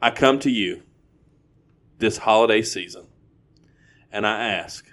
I 0.00 0.10
come 0.10 0.38
to 0.40 0.50
you 0.50 0.82
this 1.98 2.18
holiday 2.18 2.62
season 2.62 3.06
and 4.10 4.26
I 4.26 4.48
ask, 4.48 4.86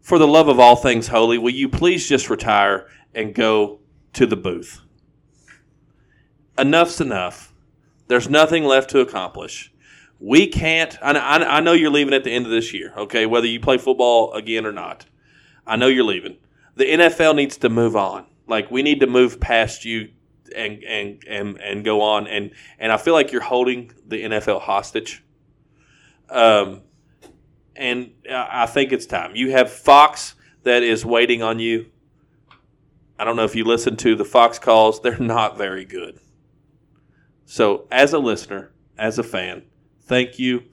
for 0.00 0.18
the 0.18 0.26
love 0.26 0.48
of 0.48 0.58
all 0.58 0.76
things 0.76 1.08
holy, 1.08 1.36
will 1.36 1.50
you 1.50 1.68
please 1.68 2.08
just 2.08 2.30
retire 2.30 2.88
and 3.14 3.34
go 3.34 3.80
to 4.14 4.24
the 4.24 4.36
booth? 4.36 4.80
Enough's 6.56 7.00
enough. 7.00 7.52
There's 8.08 8.28
nothing 8.28 8.64
left 8.64 8.90
to 8.90 9.00
accomplish. 9.00 9.72
We 10.18 10.48
can't. 10.48 10.98
I, 11.00 11.12
I, 11.12 11.58
I 11.58 11.60
know 11.60 11.72
you're 11.72 11.90
leaving 11.90 12.14
at 12.14 12.24
the 12.24 12.32
end 12.32 12.44
of 12.46 12.50
this 12.50 12.74
year, 12.74 12.92
okay, 12.96 13.26
whether 13.26 13.46
you 13.46 13.60
play 13.60 13.78
football 13.78 14.32
again 14.32 14.66
or 14.66 14.72
not. 14.72 15.06
I 15.66 15.76
know 15.76 15.86
you're 15.86 16.04
leaving. 16.04 16.38
The 16.74 16.84
NFL 16.84 17.36
needs 17.36 17.56
to 17.58 17.68
move 17.68 17.94
on. 17.94 18.26
Like, 18.46 18.70
we 18.70 18.82
need 18.82 19.00
to 19.00 19.06
move 19.06 19.38
past 19.38 19.84
you 19.84 20.08
and 20.56 20.82
and 20.84 21.22
and 21.28 21.60
and 21.60 21.84
go 21.84 22.00
on 22.00 22.26
and 22.26 22.52
and 22.78 22.90
I 22.90 22.96
feel 22.96 23.12
like 23.12 23.32
you're 23.32 23.42
holding 23.42 23.92
the 24.06 24.24
NFL 24.24 24.62
hostage. 24.62 25.22
Um, 26.30 26.82
and 27.76 28.12
I 28.30 28.62
I 28.62 28.66
think 28.66 28.92
it's 28.92 29.06
time. 29.06 29.36
You 29.36 29.50
have 29.52 29.70
Fox 29.70 30.34
that 30.62 30.82
is 30.82 31.04
waiting 31.04 31.42
on 31.42 31.58
you. 31.58 31.90
I 33.18 33.24
don't 33.24 33.36
know 33.36 33.44
if 33.44 33.56
you 33.56 33.64
listen 33.64 33.96
to 33.98 34.14
the 34.14 34.24
Fox 34.24 34.58
calls; 34.58 35.00
they're 35.00 35.18
not 35.18 35.58
very 35.58 35.84
good. 35.84 36.18
So, 37.50 37.86
as 37.90 38.12
a 38.12 38.18
listener, 38.18 38.72
as 38.98 39.18
a 39.18 39.22
fan, 39.22 39.62
thank 40.02 40.38
you. 40.38 40.64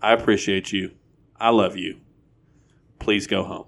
I 0.00 0.12
appreciate 0.12 0.72
you. 0.72 0.90
I 1.38 1.50
love 1.50 1.76
you. 1.76 2.00
Please 2.98 3.28
go 3.28 3.44
home. 3.44 3.66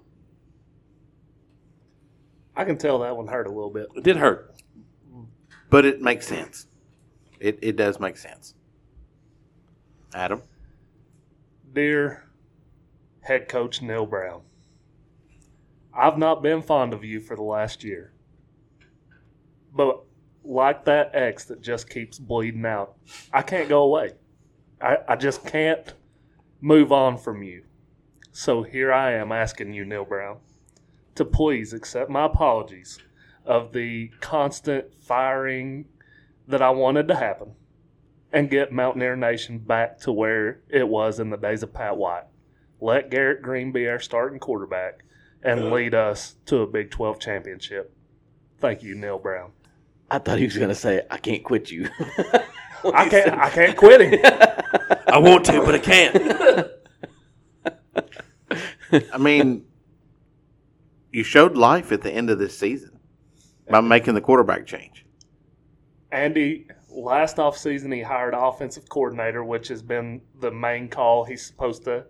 I 2.57 2.65
can 2.65 2.77
tell 2.77 2.99
that 2.99 3.17
one 3.17 3.29
hurt 3.29 3.47
a 3.47 3.51
little 3.51 3.71
bit. 3.71 3.87
It 3.95 4.03
did 4.03 4.17
hurt. 4.17 4.53
But 5.71 5.85
it 5.85 6.03
makes 6.03 6.27
sense. 6.27 6.67
It, 7.39 7.61
it 7.63 7.77
does 7.77 8.01
make 8.01 8.17
sense. 8.17 8.57
Adam? 10.13 10.43
Dear 11.73 12.25
head 13.21 13.49
coach 13.49 13.81
Neal 13.81 14.07
Brown, 14.07 14.43
I've 15.97 16.19
not 16.19 16.43
been 16.43 16.63
fond 16.63 16.95
of 16.95 17.05
you 17.05 17.21
for 17.21 17.37
the 17.37 17.43
last 17.43 17.85
year. 17.85 18.13
But 19.73 20.03
like 20.45 20.85
that 20.85 21.15
X 21.15 21.45
that 21.47 21.61
just 21.61 21.89
keeps 21.89 22.19
bleeding 22.19 22.67
out, 22.67 22.97
I 23.33 23.43
can't 23.43 23.69
go 23.69 23.83
away. 23.83 24.13
I, 24.81 24.99
I 25.09 25.17
just 25.17 25.47
can't 25.47 25.95
move 26.61 26.93
on 26.93 27.19
from 27.19 27.43
you. 27.43 27.65
So 28.33 28.63
here 28.63 28.93
I 28.93 29.13
am 29.13 29.33
asking 29.33 29.73
you, 29.75 29.85
Neal 29.85 30.05
Brown, 30.05 30.39
to 31.15 31.25
please 31.25 31.73
accept 31.73 32.11
my 32.11 32.25
apologies 32.25 32.99
of 33.45 33.73
the 33.73 34.11
constant 34.21 34.87
firing 35.03 35.87
that 36.49 36.63
I 36.63 36.71
wanted 36.71 37.09
to 37.09 37.15
happen 37.15 37.53
and 38.33 38.51
get 38.51 38.73
Mountaineer 38.73 39.17
Nation 39.17 39.59
back 39.59 39.99
to 40.01 40.13
where 40.13 40.61
it 40.69 40.89
was 40.89 41.21
in 41.21 41.31
the 41.31 41.37
days 41.37 41.63
of 41.63 41.73
Pat 41.73 41.97
White. 41.97 42.25
Let 42.81 43.11
Garrett 43.11 43.43
Greene 43.43 43.71
be 43.71 43.89
our 43.89 44.01
starting 44.01 44.41
quarterback 44.41 45.05
and 45.43 45.71
lead 45.71 45.95
us 45.95 46.35
to 46.47 46.63
a 46.63 46.67
Big 46.67 46.91
12 46.91 47.21
championship. 47.21 47.95
Thank 48.59 48.83
you, 48.83 48.95
Neal 48.95 49.19
Brown. 49.19 49.53
I 50.11 50.19
thought 50.19 50.39
he 50.39 50.45
was 50.45 50.57
going 50.57 50.69
to 50.69 50.75
say, 50.75 51.03
I 51.11 51.17
can't 51.17 51.43
quit 51.43 51.71
you. 51.71 51.89
I 52.93 53.09
can't 53.09 53.33
I 53.33 53.49
can't 53.51 53.77
quit 53.77 54.01
him. 54.01 54.21
I 55.07 55.19
want 55.19 55.47
to, 55.47 55.63
but 55.63 55.75
I 55.75 55.79
can't. 55.79 56.71
I 59.13 59.19
mean, 59.19 59.65
you 61.13 61.23
showed 61.23 61.57
life 61.57 61.93
at 61.93 62.03
the 62.03 62.13
end 62.13 62.29
of 62.29 62.39
this 62.39 62.59
season 62.59 62.99
by 63.71 63.81
making 63.81 64.15
the 64.15 64.21
quarterback 64.21 64.67
change. 64.67 65.07
Andy, 66.13 66.67
last 66.91 67.37
offseason, 67.37 67.93
he 67.95 68.03
hired 68.03 68.35
offensive 68.35 68.89
coordinator, 68.89 69.43
which 69.43 69.69
has 69.69 69.83
been 69.83 70.21
the 70.41 70.51
main 70.51 70.89
call 70.89 71.25
he's 71.25 71.47
supposed 71.47 71.85
to 71.85 72.05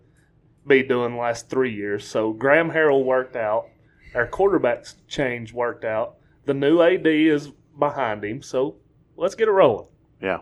be 0.67 0.83
doing 0.83 1.13
the 1.13 1.19
last 1.19 1.49
three 1.49 1.73
years. 1.73 2.07
So 2.07 2.33
Graham 2.33 2.71
Harrell 2.71 3.05
worked 3.05 3.37
out. 3.37 3.69
Our 4.15 4.27
quarterback 4.27 4.87
change 5.09 5.53
worked 5.53 5.85
out. 5.85 6.17
The 6.47 6.55
new 6.55 6.83
AD 6.83 7.07
is 7.07 7.53
behind 7.79 8.25
him. 8.25 8.43
So 8.43 8.77
let's 9.17 9.35
get 9.35 9.49
it 9.49 9.53
rolling. 9.53 9.87
Yeah. 10.21 10.39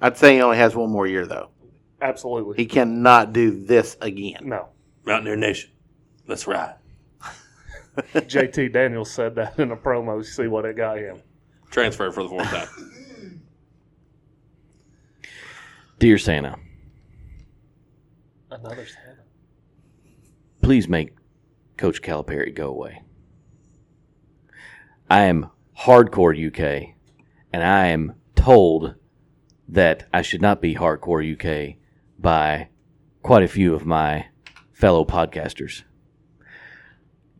I'd 0.00 0.16
say 0.16 0.34
he 0.36 0.40
only 0.42 0.56
has 0.56 0.74
one 0.74 0.90
more 0.90 1.06
year, 1.06 1.26
though. 1.26 1.50
Absolutely. 2.00 2.56
He 2.56 2.66
cannot 2.66 3.32
do 3.32 3.64
this 3.64 3.96
again. 4.00 4.40
no. 4.42 4.68
Mountaineer 5.04 5.36
Nation. 5.36 5.70
Let's 6.28 6.46
ride. 6.46 6.76
JT 8.14 8.72
Daniels 8.72 9.10
said 9.10 9.34
that 9.34 9.58
in 9.58 9.72
a 9.72 9.76
promo. 9.76 10.24
See 10.24 10.46
what 10.46 10.64
it 10.64 10.76
got 10.76 10.98
him. 10.98 11.20
Transfer 11.70 12.10
for 12.12 12.22
the 12.22 12.28
fourth 12.28 12.48
time. 12.48 12.68
Dear 15.98 16.18
Santa, 16.18 16.56
Another 18.50 18.86
Santa. 18.86 19.22
please 20.60 20.88
make 20.88 21.14
Coach 21.76 22.02
Calipari 22.02 22.54
go 22.54 22.68
away. 22.68 23.02
I 25.08 25.22
am 25.22 25.50
hardcore 25.84 26.34
UK, 26.34 26.94
and 27.52 27.64
I 27.64 27.86
am 27.86 28.14
told 28.36 28.94
that 29.68 30.06
I 30.12 30.22
should 30.22 30.42
not 30.42 30.60
be 30.60 30.74
hardcore 30.74 31.22
UK 31.22 31.76
by 32.18 32.68
quite 33.22 33.42
a 33.42 33.48
few 33.48 33.74
of 33.74 33.86
my 33.86 34.26
fellow 34.72 35.04
podcasters. 35.04 35.82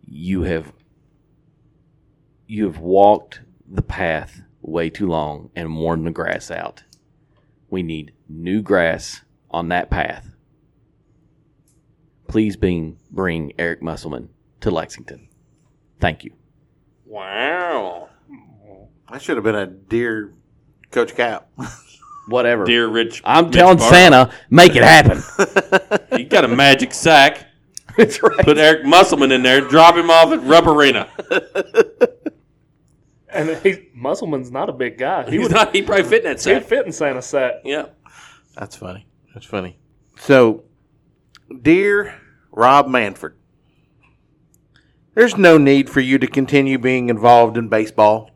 You 0.06 0.42
have 0.42 0.72
you 2.46 2.64
have 2.66 2.78
walked 2.78 3.40
the 3.68 3.82
path 3.82 4.42
way 4.60 4.90
too 4.90 5.06
long 5.06 5.50
and 5.56 5.76
worn 5.76 6.04
the 6.04 6.10
grass 6.10 6.50
out. 6.50 6.82
We 7.70 7.82
need 7.82 8.12
new 8.28 8.60
grass 8.60 9.22
on 9.50 9.68
that 9.68 9.88
path. 9.90 10.28
please 12.28 12.56
bring, 12.56 12.96
bring 13.10 13.52
Eric 13.58 13.82
Musselman 13.82 14.30
to 14.60 14.70
Lexington. 14.70 15.28
Thank 16.00 16.24
you. 16.24 16.32
Wow. 17.04 18.08
That 19.12 19.20
should 19.20 19.36
have 19.36 19.44
been 19.44 19.54
a 19.54 19.66
dear 19.66 20.32
Coach 20.90 21.14
Cap. 21.14 21.48
Whatever. 22.28 22.64
Dear 22.64 22.88
Rich. 22.88 23.20
I'm 23.26 23.46
Mitch 23.46 23.54
telling 23.54 23.76
Barber. 23.76 23.94
Santa, 23.94 24.32
make 24.48 24.74
it 24.74 24.82
happen. 24.82 25.22
He 26.16 26.24
got 26.24 26.44
a 26.44 26.48
magic 26.48 26.92
sack. 26.94 27.46
That's 27.96 28.22
right. 28.22 28.44
Put 28.44 28.58
Eric 28.58 28.84
Musselman 28.84 29.32
in 29.32 29.42
there. 29.42 29.60
Drop 29.62 29.96
him 29.96 30.10
off 30.10 30.30
at 30.32 30.40
arena 30.66 31.08
And 33.28 33.56
he, 33.58 33.88
Musselman's 33.94 34.50
not 34.50 34.68
a 34.68 34.72
big 34.72 34.98
guy. 34.98 35.24
He 35.24 35.32
He's 35.32 35.42
would 35.42 35.52
not. 35.52 35.74
He 35.74 35.82
probably 35.82 36.04
fit 36.04 36.24
in 36.24 36.36
that 36.36 36.44
he'd 36.44 36.64
fit 36.64 36.84
in 36.86 36.92
Santa's 36.92 37.26
sack. 37.26 37.54
Yeah. 37.64 37.86
That's 38.54 38.76
funny. 38.76 39.06
That's 39.32 39.46
funny. 39.46 39.78
So, 40.18 40.64
dear 41.62 42.20
Rob 42.50 42.88
Manfred, 42.88 43.32
there's 45.14 45.38
no 45.38 45.56
need 45.56 45.88
for 45.88 46.00
you 46.00 46.18
to 46.18 46.26
continue 46.26 46.78
being 46.78 47.08
involved 47.08 47.56
in 47.56 47.68
baseball. 47.68 48.31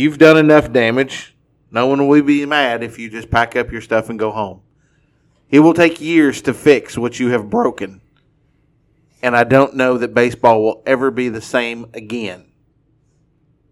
You've 0.00 0.16
done 0.16 0.38
enough 0.38 0.72
damage. 0.72 1.36
No 1.70 1.86
one 1.86 2.08
will 2.08 2.22
be 2.22 2.46
mad 2.46 2.82
if 2.82 2.98
you 2.98 3.10
just 3.10 3.30
pack 3.30 3.54
up 3.54 3.70
your 3.70 3.82
stuff 3.82 4.08
and 4.08 4.18
go 4.18 4.30
home. 4.30 4.62
It 5.50 5.60
will 5.60 5.74
take 5.74 6.00
years 6.00 6.40
to 6.40 6.54
fix 6.54 6.96
what 6.96 7.20
you 7.20 7.28
have 7.28 7.50
broken. 7.50 8.00
And 9.22 9.36
I 9.36 9.44
don't 9.44 9.76
know 9.76 9.98
that 9.98 10.14
baseball 10.14 10.62
will 10.62 10.82
ever 10.86 11.10
be 11.10 11.28
the 11.28 11.42
same 11.42 11.84
again. 11.92 12.46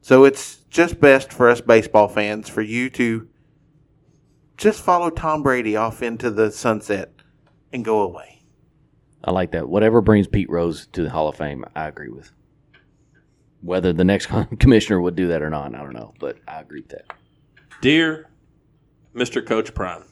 So 0.02 0.26
it's 0.26 0.56
just 0.68 1.00
best 1.00 1.32
for 1.32 1.48
us 1.48 1.62
baseball 1.62 2.08
fans 2.08 2.50
for 2.50 2.60
you 2.60 2.90
to 2.90 3.26
just 4.58 4.82
follow 4.82 5.08
Tom 5.08 5.42
Brady 5.42 5.76
off 5.76 6.02
into 6.02 6.30
the 6.30 6.50
sunset 6.50 7.10
and 7.72 7.82
go 7.82 8.02
away. 8.02 8.42
I 9.24 9.30
like 9.30 9.52
that. 9.52 9.66
Whatever 9.66 10.02
brings 10.02 10.26
Pete 10.26 10.50
Rose 10.50 10.88
to 10.88 11.02
the 11.02 11.08
Hall 11.08 11.28
of 11.28 11.36
Fame, 11.36 11.64
I 11.74 11.88
agree 11.88 12.10
with. 12.10 12.30
Whether 13.60 13.92
the 13.92 14.04
next 14.04 14.28
commissioner 14.58 15.00
would 15.00 15.16
do 15.16 15.28
that 15.28 15.42
or 15.42 15.50
not, 15.50 15.74
I 15.74 15.78
don't 15.78 15.92
know, 15.92 16.14
but 16.18 16.38
I 16.46 16.60
agree 16.60 16.80
with 16.80 16.90
that. 16.90 17.06
Dear 17.80 18.30
Mr. 19.14 19.44
Coach 19.44 19.74
Prime, 19.74 20.04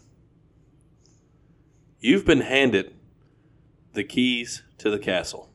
you've 2.01 2.25
been 2.25 2.41
handed 2.41 2.95
the 3.93 4.05
keys 4.05 4.63
to 4.79 4.91
the 4.91 4.99
castle. 4.99 5.51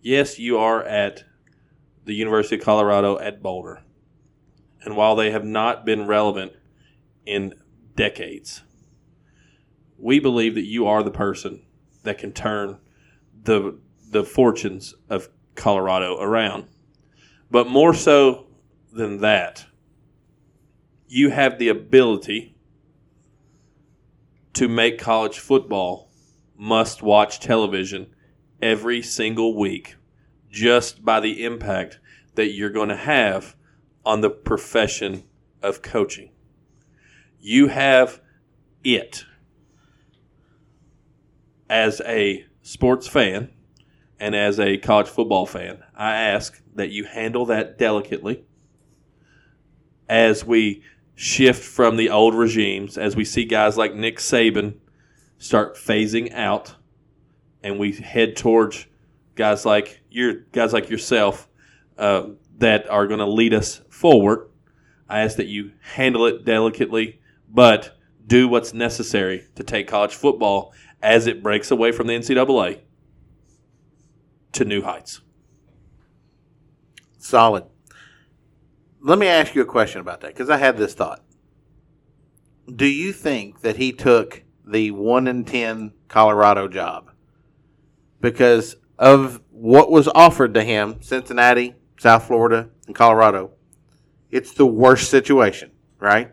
Yes, 0.00 0.38
you 0.38 0.58
are 0.58 0.82
at 0.82 1.24
the 2.04 2.14
University 2.14 2.56
of 2.56 2.62
Colorado 2.62 3.18
at 3.18 3.42
Boulder. 3.42 3.82
And 4.82 4.96
while 4.96 5.14
they 5.14 5.30
have 5.30 5.44
not 5.44 5.84
been 5.84 6.06
relevant 6.06 6.52
in 7.26 7.54
decades, 7.94 8.62
we 9.98 10.18
believe 10.18 10.54
that 10.54 10.64
you 10.64 10.86
are 10.86 11.02
the 11.02 11.10
person 11.10 11.62
that 12.02 12.18
can 12.18 12.32
turn 12.32 12.78
the 13.42 13.78
the 14.10 14.24
fortunes 14.24 14.94
of 15.08 15.28
Colorado 15.54 16.18
around. 16.20 16.66
But 17.50 17.66
more 17.68 17.94
so 17.94 18.46
than 18.92 19.18
that, 19.18 19.66
you 21.08 21.30
have 21.30 21.58
the 21.58 21.68
ability 21.68 22.54
to 24.54 24.68
make 24.68 24.98
college 24.98 25.38
football 25.38 26.10
must 26.56 27.02
watch 27.02 27.40
television 27.40 28.14
every 28.60 29.02
single 29.02 29.56
week 29.56 29.96
just 30.50 31.04
by 31.04 31.20
the 31.20 31.44
impact 31.44 31.98
that 32.34 32.52
you're 32.52 32.70
going 32.70 32.88
to 32.88 32.96
have 32.96 33.56
on 34.04 34.20
the 34.20 34.30
profession 34.30 35.24
of 35.62 35.82
coaching. 35.82 36.30
You 37.40 37.68
have 37.68 38.20
it 38.84 39.24
as 41.68 42.00
a 42.04 42.44
sports 42.62 43.06
fan 43.06 43.50
and 44.20 44.36
as 44.36 44.60
a 44.60 44.76
college 44.76 45.08
football 45.08 45.46
fan. 45.46 45.82
I 45.96 46.14
ask 46.14 46.62
that 46.74 46.90
you 46.90 47.04
handle 47.04 47.46
that 47.46 47.78
delicately 47.78 48.44
as 50.08 50.44
we 50.44 50.82
shift 51.14 51.64
from 51.64 51.96
the 51.96 52.10
old 52.10 52.34
regimes, 52.34 52.98
as 52.98 53.16
we 53.16 53.24
see 53.24 53.46
guys 53.46 53.78
like 53.78 53.94
Nick 53.94 54.18
Saban 54.18 54.74
start 55.38 55.76
phasing 55.76 56.32
out, 56.34 56.74
and 57.62 57.78
we 57.78 57.92
head 57.92 58.36
towards 58.36 58.86
guys 59.34 59.64
like 59.64 60.02
your 60.10 60.34
guys 60.52 60.72
like 60.72 60.90
yourself 60.90 61.48
uh, 61.96 62.24
that 62.58 62.88
are 62.90 63.06
going 63.06 63.20
to 63.20 63.26
lead 63.26 63.54
us 63.54 63.80
forward. 63.88 64.50
I 65.08 65.20
ask 65.20 65.36
that 65.36 65.46
you 65.46 65.72
handle 65.80 66.26
it 66.26 66.44
delicately, 66.44 67.20
but 67.48 67.96
do 68.26 68.48
what's 68.48 68.74
necessary 68.74 69.46
to 69.54 69.64
take 69.64 69.88
college 69.88 70.14
football 70.14 70.72
as 71.02 71.26
it 71.26 71.42
breaks 71.42 71.70
away 71.70 71.90
from 71.90 72.06
the 72.06 72.12
NCAA 72.12 72.80
to 74.52 74.64
new 74.64 74.82
heights. 74.82 75.20
Solid. 77.18 77.64
Let 79.02 79.18
me 79.18 79.26
ask 79.26 79.54
you 79.54 79.62
a 79.62 79.66
question 79.66 80.00
about 80.00 80.20
that 80.20 80.34
because 80.34 80.50
I 80.50 80.56
had 80.56 80.76
this 80.76 80.94
thought. 80.94 81.22
Do 82.74 82.86
you 82.86 83.12
think 83.12 83.60
that 83.62 83.76
he 83.76 83.92
took 83.92 84.44
the 84.66 84.90
1 84.90 85.26
in 85.26 85.44
10 85.44 85.92
Colorado 86.08 86.68
job 86.68 87.10
because 88.20 88.76
of 88.98 89.40
what 89.50 89.90
was 89.90 90.08
offered 90.08 90.54
to 90.54 90.62
him, 90.62 91.00
Cincinnati, 91.00 91.74
South 91.98 92.26
Florida, 92.26 92.68
and 92.86 92.94
Colorado? 92.94 93.52
It's 94.30 94.52
the 94.52 94.66
worst 94.66 95.10
situation, 95.10 95.72
right? 95.98 96.32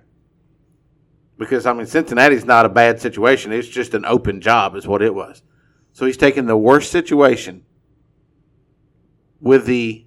Because, 1.38 1.66
I 1.66 1.74
mean, 1.74 1.86
Cincinnati's 1.86 2.46
not 2.46 2.66
a 2.66 2.70
bad 2.70 3.00
situation. 3.00 3.52
It's 3.52 3.68
just 3.68 3.94
an 3.94 4.06
open 4.06 4.42
job, 4.42 4.76
is 4.76 4.88
what 4.88 5.02
it 5.02 5.16
was. 5.16 5.42
So 5.94 6.06
he's 6.06 6.18
taking 6.18 6.46
the 6.46 6.58
worst 6.58 6.92
situation 6.92 7.64
with 9.40 9.66
the 9.66 10.06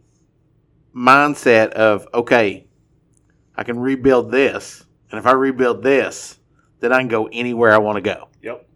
mindset 0.95 1.71
of 1.71 2.07
okay, 2.13 2.67
I 3.57 3.65
can 3.65 3.79
rebuild 3.79 4.31
this, 4.31 4.85
and 5.11 5.19
if 5.19 5.27
I 5.27 5.33
rebuild 5.33 5.83
this, 5.83 6.39
then 6.81 6.93
I 6.93 6.99
can 6.99 7.09
go 7.09 7.29
anywhere 7.33 7.73
I 7.73 7.79
want 7.79 7.97
to 7.97 8.03
go. 8.03 8.29
Yep. 8.43 8.69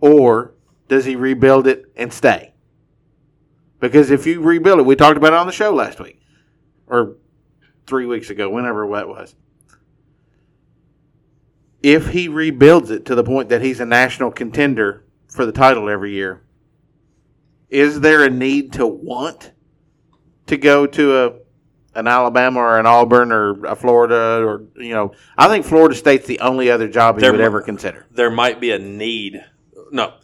Or 0.00 0.54
does 0.88 1.04
he 1.04 1.16
rebuild 1.16 1.66
it 1.66 1.92
and 1.96 2.12
stay? 2.12 2.54
Because 3.80 4.10
if 4.10 4.26
you 4.26 4.40
rebuild 4.40 4.78
it, 4.78 4.86
we 4.86 4.96
talked 4.96 5.16
about 5.16 5.32
it 5.32 5.38
on 5.38 5.46
the 5.46 5.52
show 5.52 5.74
last 5.74 6.00
week 6.00 6.20
or 6.86 7.16
three 7.86 8.06
weeks 8.06 8.30
ago, 8.30 8.48
whenever 8.48 8.88
that 8.92 9.08
was. 9.08 9.34
If 11.82 12.08
he 12.08 12.28
rebuilds 12.28 12.90
it 12.90 13.04
to 13.06 13.14
the 13.14 13.24
point 13.24 13.48
that 13.50 13.62
he's 13.62 13.80
a 13.80 13.86
national 13.86 14.30
contender 14.30 15.04
for 15.28 15.46
the 15.46 15.52
title 15.52 15.88
every 15.88 16.12
year, 16.12 16.42
is 17.68 18.00
there 18.00 18.24
a 18.24 18.30
need 18.30 18.72
to 18.74 18.86
want 18.86 19.52
to 20.46 20.56
go 20.56 20.86
to 20.86 21.16
a 21.24 21.32
an 21.98 22.06
Alabama 22.06 22.60
or 22.60 22.78
an 22.78 22.84
Auburn 22.86 23.32
or 23.32 23.64
a 23.64 23.74
Florida 23.74 24.42
or 24.44 24.64
you 24.76 24.92
know 24.94 25.12
I 25.38 25.48
think 25.48 25.64
Florida 25.64 25.94
State's 25.94 26.26
the 26.26 26.40
only 26.40 26.70
other 26.70 26.88
job 26.88 27.16
he 27.16 27.20
There 27.22 27.32
would 27.32 27.38
mi- 27.40 27.44
ever 27.46 27.62
consider. 27.62 28.06
there 28.10 28.30
might 28.30 28.60
be 28.60 28.70
a 28.70 28.78
need. 28.78 29.42
No, 29.90 30.14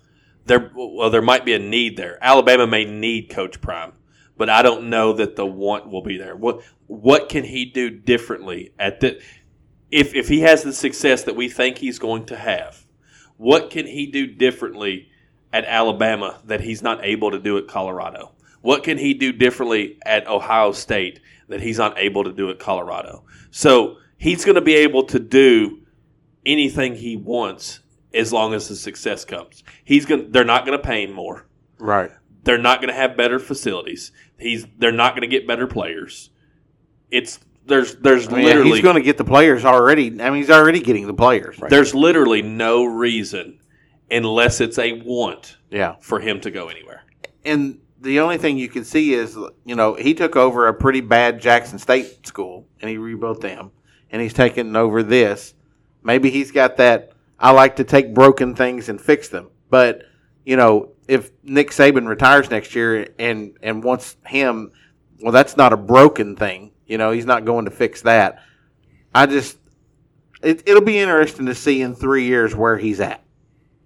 there. 0.47 0.71
Well, 0.75 1.09
there 1.11 1.23
might 1.23 1.45
be 1.45 1.55
a 1.55 1.59
need 1.59 1.97
there. 1.97 2.19
Alabama 2.21 2.67
may 2.67 2.85
need 2.85 3.31
Coach 3.31 3.61
Prime, 3.61 3.93
but 4.37 4.51
I 4.51 4.61
don't 4.63 4.91
know 4.91 5.13
that 5.15 5.37
the 5.37 5.47
want 5.47 5.89
will 5.89 6.03
be 6.03 6.19
there. 6.19 6.37
What 6.37 6.63
What 6.89 7.29
can 7.29 7.45
he 7.45 7.65
do 7.65 7.89
differently 7.91 8.73
at 8.79 9.01
the? 9.01 9.21
If 9.91 10.15
if 10.15 10.29
he 10.29 10.41
has 10.41 10.63
the 10.63 10.73
success 10.73 11.23
that 11.25 11.37
we 11.37 11.49
think 11.49 11.79
he's 11.79 11.99
going 11.99 12.27
to 12.27 12.37
have, 12.37 12.85
what 13.37 13.71
can 13.71 13.87
he 13.87 14.07
do 14.07 14.27
differently 14.27 15.09
at 15.53 15.65
Alabama 15.65 16.41
that 16.47 16.61
he's 16.63 16.83
not 16.83 17.05
able 17.05 17.31
to 17.31 17.39
do 17.39 17.57
at 17.57 17.67
Colorado? 17.69 18.33
What 18.63 18.83
can 18.85 18.99
he 18.99 19.15
do 19.15 19.33
differently 19.33 19.99
at 20.07 20.27
Ohio 20.27 20.73
State 20.73 21.21
that 21.49 21.61
he's 21.61 21.79
not 21.79 21.99
able 21.99 22.25
to 22.25 22.33
do 22.33 22.51
at 22.51 22.59
Colorado? 22.59 23.25
So 23.51 23.99
he's 24.17 24.45
going 24.45 24.55
to 24.55 24.61
be 24.63 24.75
able 24.75 25.05
to 25.05 25.19
do 25.19 25.81
anything 26.47 26.95
he 26.95 27.17
wants 27.17 27.81
as 28.15 28.33
long 28.33 28.55
as 28.55 28.69
the 28.69 28.77
success 28.77 29.25
comes. 29.25 29.63
He's 29.85 30.07
going 30.07 30.33
they're 30.33 30.45
not 30.45 30.65
going 30.67 30.79
to 30.79 30.85
pay 30.85 31.05
him 31.05 31.13
more. 31.13 31.47
Right. 31.79 32.11
They're 32.45 32.59
not 32.59 32.81
going 32.81 32.89
to 32.89 32.95
have 32.95 33.17
better 33.17 33.39
facilities. 33.39 34.13
He's 34.39 34.67
they're 34.79 34.93
not 34.93 35.13
going 35.13 35.23
to 35.23 35.29
get 35.29 35.47
better 35.47 35.67
players. 35.67 36.31
It's 37.11 37.39
there's 37.67 37.95
there's 37.97 38.29
I 38.29 38.37
mean, 38.37 38.45
literally 38.45 38.71
he's 38.73 38.81
going 38.81 38.97
to 38.97 39.03
get 39.03 39.19
the 39.19 39.25
players 39.25 39.65
already. 39.65 40.07
I 40.21 40.31
mean, 40.31 40.37
he's 40.41 40.51
already 40.51 40.81
getting 40.81 41.07
the 41.07 41.15
players. 41.15 41.59
there's 41.69 41.95
literally 41.95 42.43
no 42.43 42.85
reason 42.85 43.61
unless 44.11 44.61
it's 44.61 44.79
a 44.79 45.01
want 45.03 45.57
Yeah. 45.71 45.97
for 46.01 46.21
him 46.21 46.41
to 46.41 46.51
go 46.51 46.69
anywhere. 46.69 47.03
And 47.45 47.79
the 48.03 48.21
only 48.21 48.37
thing 48.37 48.59
you 48.59 48.69
can 48.69 48.85
see 48.85 49.15
is, 49.15 49.39
you 49.65 49.77
know, 49.77 49.95
he 49.95 50.13
took 50.13 50.35
over 50.37 50.67
a 50.67 50.75
pretty 50.75 51.01
bad 51.01 51.41
Jackson 51.41 51.79
State 51.79 52.27
school 52.27 52.67
and 52.81 52.91
he 52.91 52.99
rebuilt 52.99 53.41
them, 53.41 53.71
and 54.11 54.21
he's 54.21 54.35
taken 54.35 54.75
over 54.75 55.03
this. 55.03 55.55
Maybe 56.03 56.29
he's 56.31 56.51
got 56.51 56.77
that. 56.79 57.13
I 57.39 57.53
like 57.53 57.77
to 57.77 57.85
take 57.85 58.13
broken 58.13 58.55
things 58.55 58.89
and 58.89 59.01
fix 59.01 59.29
them. 59.29 59.51
But 59.71 60.03
you 60.45 60.57
know, 60.57 60.93
if 61.07 61.31
Nick 61.45 61.71
Saban 61.71 62.09
retires 62.09 62.51
next 62.51 62.75
year 62.75 63.09
and 63.19 63.57
and 63.63 63.85
wants 63.85 64.17
him, 64.27 64.73
well, 65.21 65.33
that's 65.33 65.57
not 65.57 65.73
a 65.73 65.77
broken 65.77 66.35
thing. 66.35 66.73
You 66.87 66.99
know, 66.99 67.13
he's 67.13 67.27
not 67.27 67.45
going 67.45 67.67
to 67.67 67.71
fix 67.71 68.03
that. 68.03 68.43
I 69.15 69.27
just, 69.27 69.59
it, 70.43 70.63
it'll 70.67 70.83
be 70.83 70.99
interesting 70.99 71.47
to 71.47 71.55
see 71.55 71.83
in 71.83 71.95
three 71.95 72.25
years 72.25 72.55
where 72.55 72.77
he's 72.77 73.01
at 73.01 73.23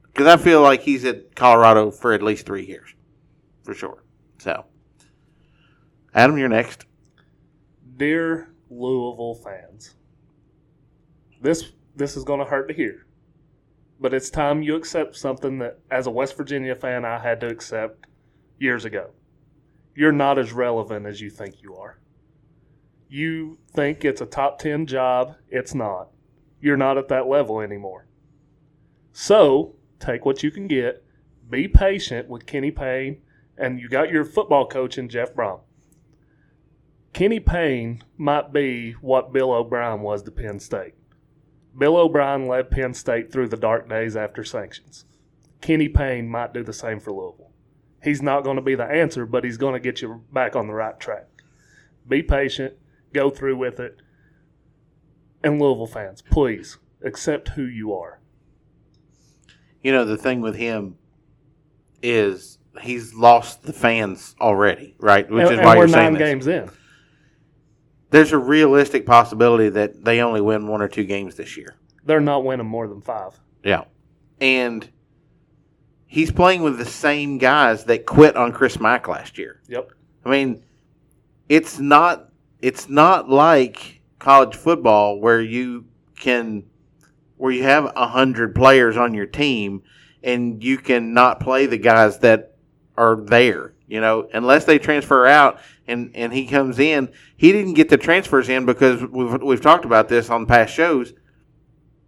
because 0.07 0.27
I 0.27 0.43
feel 0.43 0.63
like 0.63 0.81
he's 0.81 1.05
at 1.05 1.37
Colorado 1.37 1.91
for 1.91 2.15
at 2.15 2.23
least 2.23 2.47
three 2.47 2.65
years, 2.65 2.89
for 3.63 3.75
sure. 3.75 4.03
So, 4.39 4.65
Adam, 6.15 6.39
you're 6.39 6.49
next. 6.49 6.87
Dear 7.97 8.53
Louisville 8.69 9.35
fans, 9.35 9.95
this 11.41 11.73
this 11.95 12.17
is 12.17 12.25
going 12.25 12.41
to 12.41 12.47
hurt 12.47 12.69
to 12.69 12.75
hear, 12.75 13.07
but 13.99 14.13
it's 14.13 14.29
time 14.29 14.63
you 14.63 14.77
accept 14.77 15.17
something 15.17 15.59
that, 15.61 15.79
as 15.91 16.07
a 16.07 16.11
West 16.11 16.37
Virginia 16.37 16.75
fan, 16.75 17.05
I 17.05 17.19
had 17.19 17.41
to 17.41 17.49
accept 17.49 18.07
years 18.59 18.85
ago. 18.85 19.11
You're 19.95 20.13
not 20.13 20.39
as 20.39 20.53
relevant 20.53 21.07
as 21.07 21.21
you 21.23 21.31
think 21.31 21.63
you 21.63 21.75
are. 21.77 21.99
You 23.09 23.59
think 23.73 24.05
it's 24.05 24.21
a 24.21 24.27
top 24.27 24.59
10 24.59 24.87
job, 24.87 25.37
it's 25.49 25.75
not. 25.75 26.11
You're 26.61 26.77
not 26.77 26.99
at 26.99 27.09
that 27.09 27.29
level 27.29 27.61
anymore. 27.61 28.07
So, 29.13 29.77
take 29.99 30.27
what 30.27 30.43
you 30.43 30.51
can 30.51 30.67
get, 30.67 31.03
be 31.49 31.69
patient 31.69 32.29
with 32.29 32.45
Kenny 32.45 32.71
Payne, 32.71 33.23
and 33.59 33.81
you 33.81 33.89
got 33.89 34.11
your 34.11 34.25
football 34.25 34.67
coach 34.67 34.99
in 34.99 35.09
Jeff 35.09 35.35
Brohm. 35.35 35.61
Kenny 37.13 37.41
Payne 37.41 38.03
might 38.19 38.53
be 38.53 38.93
what 39.01 39.33
Bill 39.33 39.53
O'Brien 39.53 40.03
was 40.03 40.23
to 40.25 40.31
Penn 40.31 40.61
State. 40.61 40.95
Bill 41.77 41.97
O'Brien 41.97 42.47
led 42.47 42.71
Penn 42.71 42.95
State 42.95 43.33
through 43.33 43.49
the 43.49 43.57
dark 43.57 43.89
days 43.89 44.17
after 44.17 44.45
sanctions. 44.45 45.05
Kenny 45.61 45.89
Payne 45.89 46.29
might 46.29 46.53
do 46.53 46.63
the 46.63 46.73
same 46.73 47.01
for 47.01 47.13
Louisville. 47.13 47.53
He's 48.03 48.23
not 48.23 48.45
going 48.45 48.57
to 48.57 48.63
be 48.63 48.75
the 48.75 48.85
answer, 48.85 49.27
but 49.27 49.45
he's 49.45 49.57
going 49.57 49.75
to 49.75 49.81
get 49.81 50.03
you 50.03 50.25
back 50.33 50.55
on 50.55 50.67
the 50.67 50.75
right 50.75 50.99
track. 51.01 51.27
Be 52.07 52.23
patient, 52.23 52.75
go 53.13 53.31
through 53.31 53.57
with 53.57 53.81
it. 53.81 53.97
And 55.43 55.61
Louisville 55.61 55.87
fans, 55.87 56.23
please 56.23 56.79
accept 57.03 57.51
who 57.51 57.65
you 57.65 57.95
are. 57.95 58.21
You 59.83 59.93
know, 59.93 60.05
the 60.05 60.17
thing 60.17 60.41
with 60.41 60.57
him 60.57 60.99
is 62.03 62.59
he's 62.81 63.15
lost 63.15 63.63
the 63.63 63.73
fans 63.73 64.35
already, 64.41 64.97
right? 64.99 65.29
Which 65.31 65.45
and, 65.45 65.53
is 65.53 65.59
and 65.59 65.67
why 65.67 65.77
we're 65.77 65.83
you're 65.83 65.89
saying 65.89 66.13
nine 66.13 66.13
this. 66.15 66.23
games 66.23 66.47
in. 66.47 66.71
There's 68.11 68.33
a 68.33 68.39
realistic 68.39 69.05
possibility 69.05 69.69
that 69.71 70.05
they 70.05 70.21
only 70.21 70.41
win 70.41 70.69
one 70.69 70.81
or 70.81 70.89
two 70.89 71.05
games 71.05 71.35
this 71.35 71.57
year. 71.57 71.77
They're 72.05 72.21
not 72.21 72.45
winning 72.45 72.67
more 72.67 72.87
than 72.87 73.01
five. 73.01 73.39
Yeah. 73.65 73.85
And 74.41 74.89
he's 76.07 76.31
playing 76.31 76.63
with 76.63 76.79
the 76.79 76.85
same 76.85 77.39
guys 77.39 77.85
that 77.85 78.07
quit 78.07 78.37
on 78.37 78.53
Chris 78.53 78.79
Mack 78.81 79.09
last 79.09 79.39
year. 79.39 79.61
Yep. 79.69 79.91
I 80.25 80.31
mean, 80.31 80.65
it's 81.49 81.79
not 81.79 82.31
it's 82.61 82.89
not 82.89 83.29
like 83.29 84.01
college 84.19 84.57
football 84.57 85.21
where 85.21 85.41
you 85.41 85.87
can 86.19 86.65
where 87.37 87.53
you 87.53 87.65
have 87.65 87.93
a 87.97 88.09
hundred 88.09 88.55
players 88.55 88.97
on 88.97 89.15
your 89.15 89.27
team 89.27 89.83
and 90.23 90.63
you 90.63 90.79
can 90.79 91.13
not 91.13 91.41
play 91.41 91.67
the 91.67 91.79
guys 91.79 92.19
that 92.21 92.56
are 92.97 93.17
there. 93.17 93.73
You 93.89 94.01
know, 94.01 94.29
unless 94.33 94.65
they 94.65 94.79
transfer 94.79 95.27
out 95.27 95.61
and, 95.87 96.11
and 96.15 96.33
he 96.33 96.47
comes 96.47 96.79
in, 96.79 97.13
he 97.37 97.53
didn't 97.53 97.75
get 97.75 97.89
the 97.89 97.97
transfers 97.97 98.49
in 98.49 98.67
because 98.67 99.01
we've 99.05 99.41
we've 99.43 99.61
talked 99.61 99.85
about 99.85 100.09
this 100.09 100.29
on 100.29 100.47
past 100.47 100.75
shows 100.75 101.13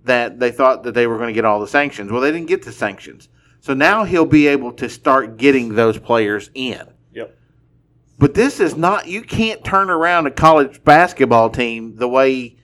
that 0.05 0.41
they 0.41 0.51
thought 0.51 0.83
that 0.83 0.95
they 0.95 1.07
were 1.07 1.17
going 1.17 1.29
to 1.29 1.35
get 1.35 1.45
all 1.45 1.61
the 1.61 1.69
sanctions. 1.69 2.11
Well, 2.11 2.21
they 2.21 2.33
didn't 2.33 2.49
get 2.49 2.63
the 2.63 2.73
sanctions. 2.73 3.29
So 3.61 3.75
now 3.75 4.05
he'll 4.05 4.25
be 4.25 4.47
able 4.49 4.73
to 4.73 4.89
start 4.89 5.37
getting 5.37 5.75
those 5.75 5.99
players 5.99 6.51
in. 6.55 6.83
Yep. 7.13 7.37
But 8.19 8.35
this 8.35 8.61
is 8.61 8.77
not, 8.77 9.07
you 9.07 9.23
can't 9.23 9.65
turn 9.65 9.91
around 9.91 10.27
a 10.27 10.31
college 10.31 10.83
basketball 10.85 11.51
team 11.51 11.97
the 11.97 12.09
way 12.09 12.57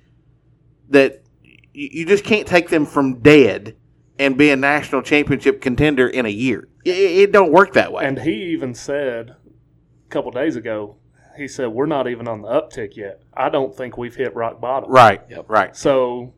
that 0.90 1.22
you 1.42 1.88
you 1.92 2.06
just 2.06 2.24
can't 2.24 2.46
take 2.46 2.68
them 2.68 2.87
from 2.87 3.20
dead 3.20 3.76
and 4.18 4.38
be 4.38 4.50
a 4.50 4.56
national 4.56 5.02
championship 5.02 5.60
contender 5.60 6.08
in 6.08 6.24
a 6.24 6.30
year. 6.30 6.68
It, 6.84 6.90
it 6.90 7.32
don't 7.32 7.52
work 7.52 7.72
that 7.74 7.92
way. 7.92 8.04
And 8.04 8.18
he 8.20 8.32
even 8.52 8.74
said 8.74 9.30
a 9.30 10.08
couple 10.10 10.30
days 10.30 10.56
ago, 10.56 10.96
he 11.36 11.48
said, 11.48 11.68
We're 11.68 11.86
not 11.86 12.08
even 12.08 12.28
on 12.28 12.42
the 12.42 12.48
uptick 12.48 12.96
yet. 12.96 13.22
I 13.34 13.48
don't 13.48 13.74
think 13.76 13.96
we've 13.98 14.14
hit 14.14 14.34
rock 14.34 14.60
bottom. 14.60 14.90
right, 14.90 15.22
Yep. 15.28 15.46
right. 15.48 15.76
So 15.76 16.34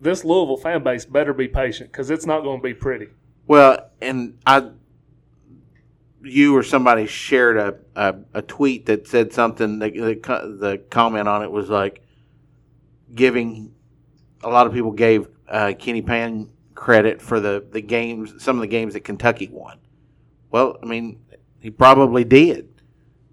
this 0.00 0.24
Louisville 0.24 0.56
fan 0.56 0.82
base 0.82 1.04
better 1.04 1.32
be 1.32 1.48
patient 1.48 1.90
because 1.92 2.10
it's 2.10 2.26
not 2.26 2.42
going 2.42 2.58
to 2.60 2.62
be 2.62 2.74
pretty. 2.74 3.08
Well, 3.46 3.90
and 4.00 4.38
I, 4.46 4.70
you 6.22 6.56
or 6.56 6.62
somebody 6.62 7.06
shared 7.06 7.56
a, 7.56 7.76
a, 7.94 8.14
a 8.34 8.42
tweet 8.42 8.86
that 8.86 9.06
said 9.06 9.32
something. 9.32 9.78
The, 9.78 9.90
the 9.90 10.56
the 10.58 10.82
comment 10.90 11.28
on 11.28 11.42
it 11.42 11.50
was 11.50 11.68
like 11.68 12.02
giving 13.14 13.72
a 14.42 14.48
lot 14.48 14.66
of 14.66 14.72
people 14.72 14.90
gave 14.92 15.28
uh, 15.48 15.72
Kenny 15.78 16.02
Payne 16.02 16.50
credit 16.86 17.20
for 17.20 17.40
the 17.40 17.66
the 17.72 17.80
games, 17.80 18.32
some 18.38 18.56
of 18.56 18.60
the 18.60 18.68
games 18.68 18.94
that 18.94 19.00
Kentucky 19.00 19.48
won. 19.50 19.76
Well, 20.52 20.78
I 20.80 20.86
mean, 20.86 21.18
he 21.58 21.68
probably 21.68 22.22
did, 22.22 22.68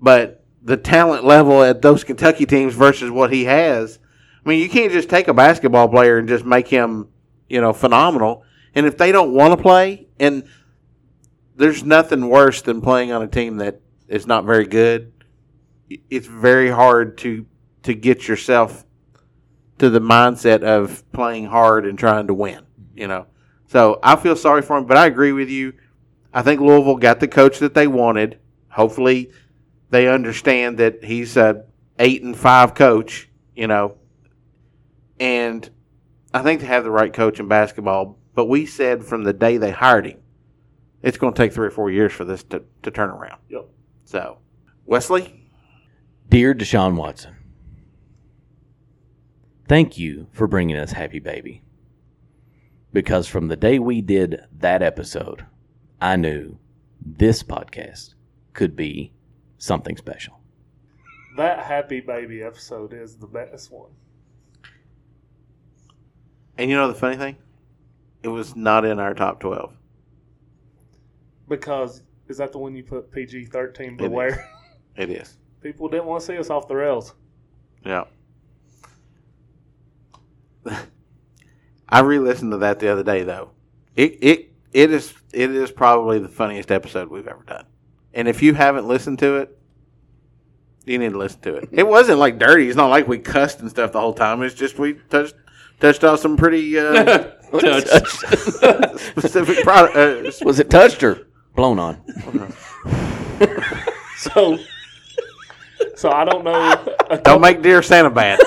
but 0.01 0.43
the 0.63 0.75
talent 0.75 1.23
level 1.23 1.61
at 1.61 1.83
those 1.83 2.03
Kentucky 2.03 2.47
teams 2.47 2.73
versus 2.73 3.11
what 3.11 3.31
he 3.31 3.43
has. 3.43 3.99
I 4.43 4.49
mean, 4.49 4.59
you 4.59 4.69
can't 4.69 4.91
just 4.91 5.07
take 5.07 5.27
a 5.27 5.35
basketball 5.35 5.87
player 5.87 6.17
and 6.17 6.27
just 6.27 6.43
make 6.43 6.67
him, 6.67 7.09
you 7.47 7.61
know, 7.61 7.73
phenomenal. 7.73 8.43
And 8.73 8.87
if 8.87 8.97
they 8.97 9.11
don't 9.11 9.35
want 9.35 9.55
to 9.55 9.61
play, 9.61 10.07
and 10.19 10.45
there's 11.55 11.83
nothing 11.83 12.29
worse 12.29 12.63
than 12.63 12.81
playing 12.81 13.11
on 13.11 13.21
a 13.21 13.27
team 13.27 13.57
that 13.57 13.81
is 14.07 14.25
not 14.25 14.45
very 14.45 14.65
good. 14.65 15.13
It's 16.09 16.25
very 16.25 16.71
hard 16.71 17.19
to 17.19 17.45
to 17.83 17.93
get 17.93 18.27
yourself 18.27 18.83
to 19.77 19.91
the 19.91 20.01
mindset 20.01 20.63
of 20.63 21.03
playing 21.11 21.45
hard 21.45 21.85
and 21.85 21.99
trying 21.99 22.25
to 22.25 22.33
win. 22.33 22.65
You 22.95 23.07
know, 23.07 23.27
so 23.73 23.97
I 24.03 24.17
feel 24.17 24.35
sorry 24.35 24.61
for 24.61 24.77
him, 24.77 24.85
but 24.85 24.97
I 24.97 25.07
agree 25.07 25.31
with 25.31 25.49
you. 25.49 25.73
I 26.31 26.43
think 26.43 26.61
Louisville 26.61 26.97
got 26.97 27.19
the 27.19 27.27
coach 27.27 27.57
that 27.57 27.73
they 27.73 27.87
wanted. 27.87 28.37
Hopefully, 28.69 29.31
they 29.89 30.07
understand 30.07 30.77
that 30.77 31.03
he's 31.03 31.35
a 31.37 31.65
eight 31.97 32.21
and 32.21 32.37
five 32.37 32.75
coach. 32.75 33.29
You 33.55 33.65
know, 33.65 33.97
and 35.19 35.67
I 36.35 36.43
think 36.43 36.61
they 36.61 36.67
have 36.67 36.83
the 36.83 36.91
right 36.91 37.11
coach 37.11 37.39
in 37.39 37.47
basketball. 37.47 38.19
But 38.35 38.45
we 38.45 38.67
said 38.67 39.03
from 39.03 39.23
the 39.23 39.33
day 39.33 39.57
they 39.57 39.71
hired 39.71 40.05
him, 40.05 40.19
it's 41.01 41.17
going 41.17 41.33
to 41.33 41.37
take 41.37 41.51
three 41.51 41.65
or 41.65 41.71
four 41.71 41.89
years 41.89 42.13
for 42.13 42.25
this 42.25 42.43
to, 42.43 42.61
to 42.83 42.91
turn 42.91 43.09
around. 43.09 43.39
Yep. 43.49 43.69
So, 44.05 44.37
Wesley, 44.85 45.49
Dear 46.29 46.53
Deshaun 46.53 46.95
Watson, 46.95 47.37
thank 49.67 49.97
you 49.97 50.27
for 50.31 50.45
bringing 50.45 50.77
us 50.77 50.91
Happy 50.91 51.17
Baby. 51.17 51.63
Because 52.93 53.27
from 53.27 53.47
the 53.47 53.55
day 53.55 53.79
we 53.79 54.01
did 54.01 54.41
that 54.59 54.81
episode, 54.83 55.45
I 55.99 56.15
knew 56.15 56.57
this 57.03 57.41
podcast 57.43 58.13
could 58.53 58.75
be 58.75 59.11
something 59.57 59.97
special. 59.97 60.39
That 61.35 61.59
Happy 61.65 61.99
Baby 62.01 62.43
episode 62.43 62.93
is 62.93 63.15
the 63.15 63.25
best 63.27 63.71
one. 63.71 63.89
and 66.57 66.69
you 66.69 66.75
know 66.75 66.87
the 66.87 66.93
funny 66.93 67.17
thing, 67.17 67.35
it 68.21 68.27
was 68.27 68.55
not 68.55 68.85
in 68.85 68.99
our 68.99 69.15
top 69.15 69.39
twelve. 69.39 69.73
Because 71.49 72.03
is 72.27 72.37
that 72.37 72.51
the 72.51 72.59
one 72.59 72.75
you 72.75 72.83
put 72.83 73.11
PG 73.11 73.45
13 73.45 73.85
It 73.85 73.91
is. 73.93 73.97
beware? 73.97 74.49
It 74.95 75.09
is. 75.09 75.37
People 75.61 75.89
didn't 75.89 76.05
want 76.05 76.21
to 76.21 76.27
see 76.27 76.37
us 76.37 76.49
off 76.49 76.67
the 76.67 76.75
rails. 76.75 77.15
Yeah. 77.85 78.03
I 81.93 81.99
re-listened 81.99 82.51
to 82.53 82.57
that 82.57 82.79
the 82.79 82.91
other 82.91 83.03
day, 83.03 83.23
though. 83.23 83.51
It 83.95 84.17
it 84.21 84.51
it 84.71 84.91
is 84.91 85.13
it 85.31 85.51
is 85.51 85.71
probably 85.71 86.17
the 86.17 86.27
funniest 86.27 86.71
episode 86.71 87.09
we've 87.09 87.27
ever 87.27 87.43
done. 87.43 87.65
And 88.13 88.27
if 88.27 88.41
you 88.41 88.55
haven't 88.55 88.87
listened 88.87 89.19
to 89.19 89.37
it, 89.37 89.57
you 90.85 90.97
need 90.97 91.11
to 91.11 91.17
listen 91.17 91.41
to 91.41 91.55
it. 91.55 91.69
It 91.71 91.87
wasn't 91.87 92.17
like 92.17 92.39
dirty. 92.39 92.67
It's 92.67 92.75
not 92.75 92.87
like 92.87 93.07
we 93.07 93.19
cussed 93.19 93.59
and 93.59 93.69
stuff 93.69 93.91
the 93.91 93.99
whole 93.99 94.13
time. 94.13 94.41
It's 94.41 94.55
just 94.55 94.79
we 94.79 94.93
touched 95.09 95.35
touched 95.79 96.03
off 96.03 96.19
some 96.19 96.35
pretty 96.35 96.79
uh, 96.79 97.29
specific 98.97 99.63
product. 99.63 99.95
Uh, 99.95 100.31
Was 100.45 100.59
it 100.59 100.71
touched 100.71 101.03
or 101.03 101.27
blown 101.55 101.77
on? 101.79 102.01
So, 104.15 104.57
so 105.97 106.09
I 106.09 106.23
don't 106.23 106.45
know. 106.45 106.95
Don't 107.23 107.41
make 107.41 107.61
dear 107.61 107.83
Santa 107.83 108.09
bad. 108.09 108.39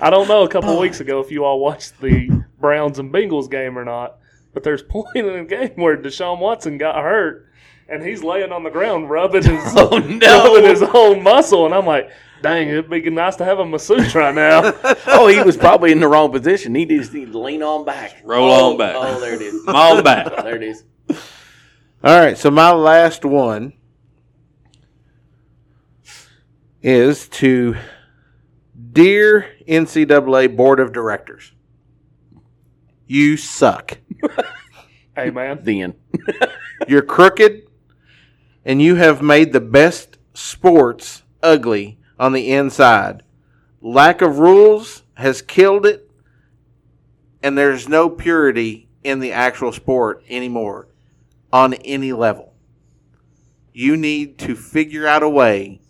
I 0.00 0.10
don't 0.10 0.28
know 0.28 0.42
a 0.44 0.48
couple 0.48 0.70
of 0.70 0.78
weeks 0.78 1.00
ago 1.00 1.20
if 1.20 1.30
you 1.30 1.44
all 1.44 1.58
watched 1.60 2.00
the 2.00 2.28
Browns 2.60 2.98
and 2.98 3.12
Bengals 3.12 3.50
game 3.50 3.76
or 3.78 3.84
not, 3.84 4.18
but 4.54 4.62
there's 4.62 4.82
a 4.82 4.84
point 4.88 5.16
in 5.16 5.26
the 5.26 5.44
game 5.44 5.72
where 5.76 5.96
Deshaun 5.96 6.38
Watson 6.38 6.78
got 6.78 6.96
hurt 7.02 7.46
and 7.88 8.02
he's 8.02 8.22
laying 8.22 8.52
on 8.52 8.62
the 8.64 8.70
ground 8.70 9.08
rubbing 9.10 9.42
his 9.42 9.60
Oh, 9.76 9.98
no. 9.98 10.44
rubbing 10.54 10.68
his 10.70 10.82
own 10.82 11.22
muscle, 11.22 11.64
and 11.64 11.74
I'm 11.74 11.86
like, 11.86 12.10
dang, 12.42 12.68
it'd 12.68 12.90
be 12.90 13.08
nice 13.10 13.36
to 13.36 13.44
have 13.46 13.58
a 13.60 13.64
masseuse 13.66 14.14
right 14.14 14.34
now. 14.34 14.72
Oh, 15.06 15.26
he 15.26 15.42
was 15.42 15.56
probably 15.56 15.90
in 15.90 15.98
the 16.00 16.06
wrong 16.06 16.30
position. 16.30 16.74
He 16.74 16.84
just 16.84 17.12
needed 17.14 17.32
to 17.32 17.38
lean 17.38 17.62
on 17.62 17.84
back. 17.86 18.20
Roll 18.24 18.50
Oh, 18.52 18.70
on 18.72 18.78
back. 18.78 18.94
Oh, 18.96 19.18
there 19.20 19.34
it 19.34 19.40
is. 19.42 19.64
Come 19.64 19.74
on 19.74 20.04
back. 20.04 20.26
There 20.44 20.54
it 20.54 20.62
is. 20.62 20.84
All 22.04 22.20
right, 22.20 22.36
so 22.38 22.50
my 22.50 22.70
last 22.72 23.24
one 23.24 23.72
is 26.82 27.28
to 27.28 27.74
Dear 28.92 29.46
NCAA 29.66 30.56
Board 30.56 30.80
of 30.80 30.92
Directors. 30.92 31.52
You 33.06 33.36
suck. 33.36 33.98
Hey, 35.16 35.30
man. 35.30 35.58
The 35.64 35.82
end. 35.82 35.94
You're 36.86 37.02
crooked, 37.02 37.68
and 38.64 38.80
you 38.80 38.94
have 38.94 39.20
made 39.20 39.52
the 39.52 39.60
best 39.60 40.16
sports 40.32 41.24
ugly 41.42 41.98
on 42.20 42.32
the 42.32 42.52
inside. 42.52 43.24
Lack 43.80 44.22
of 44.22 44.38
rules 44.38 45.02
has 45.14 45.42
killed 45.42 45.84
it, 45.84 46.08
and 47.42 47.58
there's 47.58 47.88
no 47.88 48.08
purity 48.08 48.88
in 49.02 49.18
the 49.18 49.32
actual 49.32 49.72
sport 49.72 50.22
anymore 50.28 50.86
on 51.52 51.74
any 51.74 52.12
level. 52.12 52.54
You 53.72 53.96
need 53.96 54.38
to 54.38 54.54
figure 54.54 55.04
out 55.04 55.24
a 55.24 55.28
way 55.28 55.80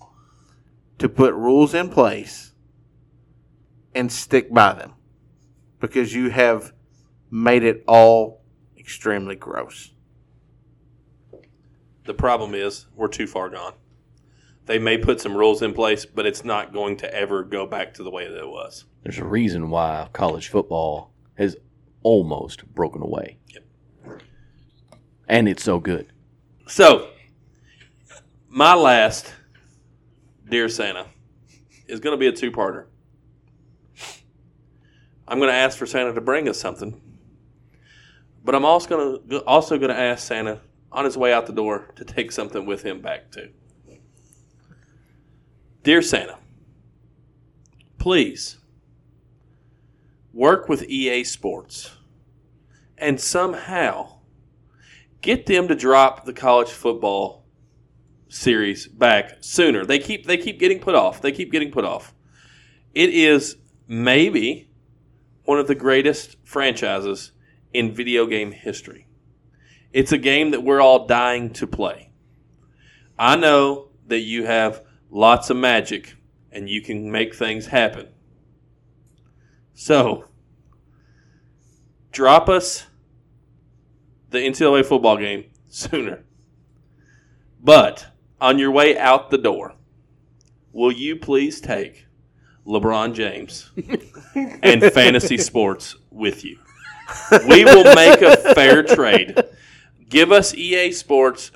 to 0.96 1.06
put 1.06 1.34
rules 1.34 1.74
in 1.74 1.90
place 1.90 2.47
and 3.94 4.10
stick 4.10 4.52
by 4.52 4.72
them 4.72 4.94
because 5.80 6.14
you 6.14 6.30
have 6.30 6.72
made 7.30 7.62
it 7.62 7.84
all 7.86 8.42
extremely 8.78 9.34
gross. 9.36 9.92
The 12.04 12.14
problem 12.14 12.54
is 12.54 12.86
we're 12.94 13.08
too 13.08 13.26
far 13.26 13.50
gone. 13.50 13.74
They 14.66 14.78
may 14.78 14.98
put 14.98 15.20
some 15.20 15.36
rules 15.36 15.62
in 15.62 15.72
place, 15.72 16.04
but 16.04 16.26
it's 16.26 16.44
not 16.44 16.72
going 16.72 16.96
to 16.98 17.14
ever 17.14 17.42
go 17.42 17.66
back 17.66 17.94
to 17.94 18.02
the 18.02 18.10
way 18.10 18.28
that 18.28 18.38
it 18.38 18.48
was. 18.48 18.84
There's 19.02 19.18
a 19.18 19.24
reason 19.24 19.70
why 19.70 20.08
college 20.12 20.48
football 20.48 21.12
has 21.36 21.56
almost 22.02 22.66
broken 22.74 23.02
away. 23.02 23.38
Yep. 23.48 24.22
And 25.26 25.48
it's 25.48 25.62
so 25.62 25.78
good. 25.78 26.12
So, 26.66 27.08
my 28.48 28.74
last 28.74 29.34
Dear 30.48 30.68
Santa 30.68 31.06
is 31.86 32.00
going 32.00 32.12
to 32.12 32.18
be 32.18 32.26
a 32.26 32.32
two 32.32 32.50
parter. 32.50 32.86
I'm 35.28 35.38
going 35.38 35.50
to 35.50 35.56
ask 35.56 35.76
for 35.76 35.86
Santa 35.86 36.14
to 36.14 36.20
bring 36.20 36.48
us 36.48 36.58
something, 36.58 37.00
but 38.44 38.54
I'm 38.54 38.64
also 38.64 38.88
going 38.88 39.28
to 39.28 39.38
also 39.44 39.78
going 39.78 39.90
to 39.90 39.98
ask 39.98 40.26
Santa 40.26 40.60
on 40.90 41.04
his 41.04 41.16
way 41.16 41.32
out 41.32 41.46
the 41.46 41.52
door 41.52 41.90
to 41.96 42.04
take 42.04 42.32
something 42.32 42.64
with 42.64 42.82
him 42.82 43.02
back 43.02 43.30
too. 43.30 43.50
Dear 45.82 46.00
Santa, 46.00 46.38
please 47.98 48.58
work 50.32 50.68
with 50.68 50.84
EA 50.84 51.24
Sports 51.24 51.96
and 52.96 53.20
somehow 53.20 54.18
get 55.20 55.46
them 55.46 55.68
to 55.68 55.74
drop 55.74 56.24
the 56.24 56.32
college 56.32 56.70
football 56.70 57.44
series 58.28 58.88
back 58.88 59.36
sooner. 59.40 59.84
They 59.84 59.98
keep 59.98 60.26
they 60.26 60.38
keep 60.38 60.58
getting 60.58 60.80
put 60.80 60.94
off. 60.94 61.20
They 61.20 61.32
keep 61.32 61.52
getting 61.52 61.70
put 61.70 61.84
off. 61.84 62.14
It 62.94 63.10
is 63.10 63.56
maybe 63.86 64.67
one 65.48 65.58
of 65.58 65.66
the 65.66 65.74
greatest 65.74 66.36
franchises 66.44 67.32
in 67.72 67.90
video 67.90 68.26
game 68.26 68.52
history. 68.52 69.06
It's 69.94 70.12
a 70.12 70.18
game 70.18 70.50
that 70.50 70.62
we're 70.62 70.82
all 70.82 71.06
dying 71.06 71.54
to 71.54 71.66
play. 71.66 72.10
I 73.18 73.34
know 73.34 73.88
that 74.08 74.18
you 74.18 74.44
have 74.44 74.82
lots 75.08 75.48
of 75.48 75.56
magic 75.56 76.16
and 76.52 76.68
you 76.68 76.82
can 76.82 77.10
make 77.10 77.34
things 77.34 77.64
happen. 77.64 78.08
So, 79.72 80.26
drop 82.12 82.50
us 82.50 82.84
the 84.28 84.40
NCAA 84.40 84.84
football 84.84 85.16
game 85.16 85.46
sooner. 85.68 86.24
But 87.58 88.08
on 88.38 88.58
your 88.58 88.70
way 88.70 88.98
out 88.98 89.30
the 89.30 89.38
door, 89.38 89.76
will 90.74 90.92
you 90.92 91.16
please 91.16 91.58
take 91.58 92.04
LeBron 92.68 93.14
James 93.14 93.70
and 94.62 94.82
fantasy 94.92 95.38
sports 95.38 95.96
with 96.10 96.44
you? 96.44 96.58
We 97.48 97.64
will 97.64 97.94
make 97.94 98.20
a 98.20 98.36
fair 98.54 98.82
trade. 98.82 99.42
Give 100.08 100.30
us 100.30 100.54
EA 100.54 100.92
Sports 100.92 101.50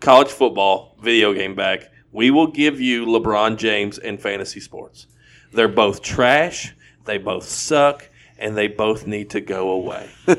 college 0.00 0.28
football 0.28 0.96
video 1.02 1.32
game 1.32 1.54
back. 1.54 1.90
We 2.12 2.30
will 2.30 2.48
give 2.48 2.80
you 2.80 3.06
LeBron 3.06 3.56
James 3.56 3.98
and 3.98 4.20
fantasy 4.20 4.60
sports. 4.60 5.06
They're 5.52 5.68
both 5.68 6.02
trash, 6.02 6.74
they 7.06 7.18
both 7.18 7.44
suck, 7.44 8.08
and 8.38 8.56
they 8.56 8.68
both 8.68 9.06
need 9.06 9.30
to 9.30 9.40
go 9.40 9.70
away. 9.70 10.10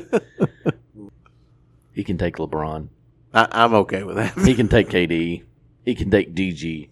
He 1.92 2.04
can 2.04 2.16
take 2.18 2.36
LeBron. 2.36 2.88
I, 3.34 3.48
I'm 3.50 3.74
okay 3.74 4.02
with 4.02 4.16
that. 4.16 4.38
He 4.38 4.54
can 4.54 4.68
take 4.68 4.88
KD. 4.88 5.42
He 5.84 5.94
can 5.94 6.10
take 6.10 6.34
DG. 6.34 6.88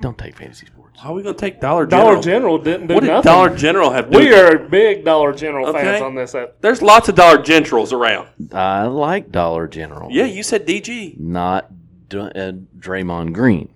Don't 0.00 0.18
take 0.18 0.36
fantasy 0.36 0.66
sports. 0.66 0.77
How 1.00 1.10
are 1.10 1.14
we 1.14 1.22
going 1.22 1.34
to 1.36 1.40
take 1.40 1.60
Dollar 1.60 1.86
General? 1.86 2.10
Dollar 2.10 2.22
General 2.22 2.58
didn't 2.58 2.86
do 2.88 2.94
What 2.94 3.00
did 3.04 3.06
nothing. 3.06 3.30
Dollar 3.32 3.56
General 3.56 3.90
have 3.92 4.10
to 4.10 4.18
we 4.18 4.34
are 4.34 4.58
big 4.58 5.04
Dollar 5.04 5.32
General 5.32 5.68
Okay. 5.68 5.80
fans 5.82 6.02
on 6.02 6.14
this. 6.16 6.34
ep- 6.34 6.60
There's 6.60 6.82
lots 6.82 7.08
of 7.08 7.14
Dollar 7.14 7.40
Generals 7.40 7.92
around. 7.92 8.28
I 8.52 8.86
like 8.86 9.30
Dollar 9.30 9.68
General. 9.68 10.10
Yeah, 10.10 10.24
you 10.24 10.42
said 10.42 10.66
DG. 10.66 11.16
Not 11.20 11.70
D- 12.08 12.18
uh, 12.18 12.52
Draymond 12.78 13.32
Green. 13.32 13.68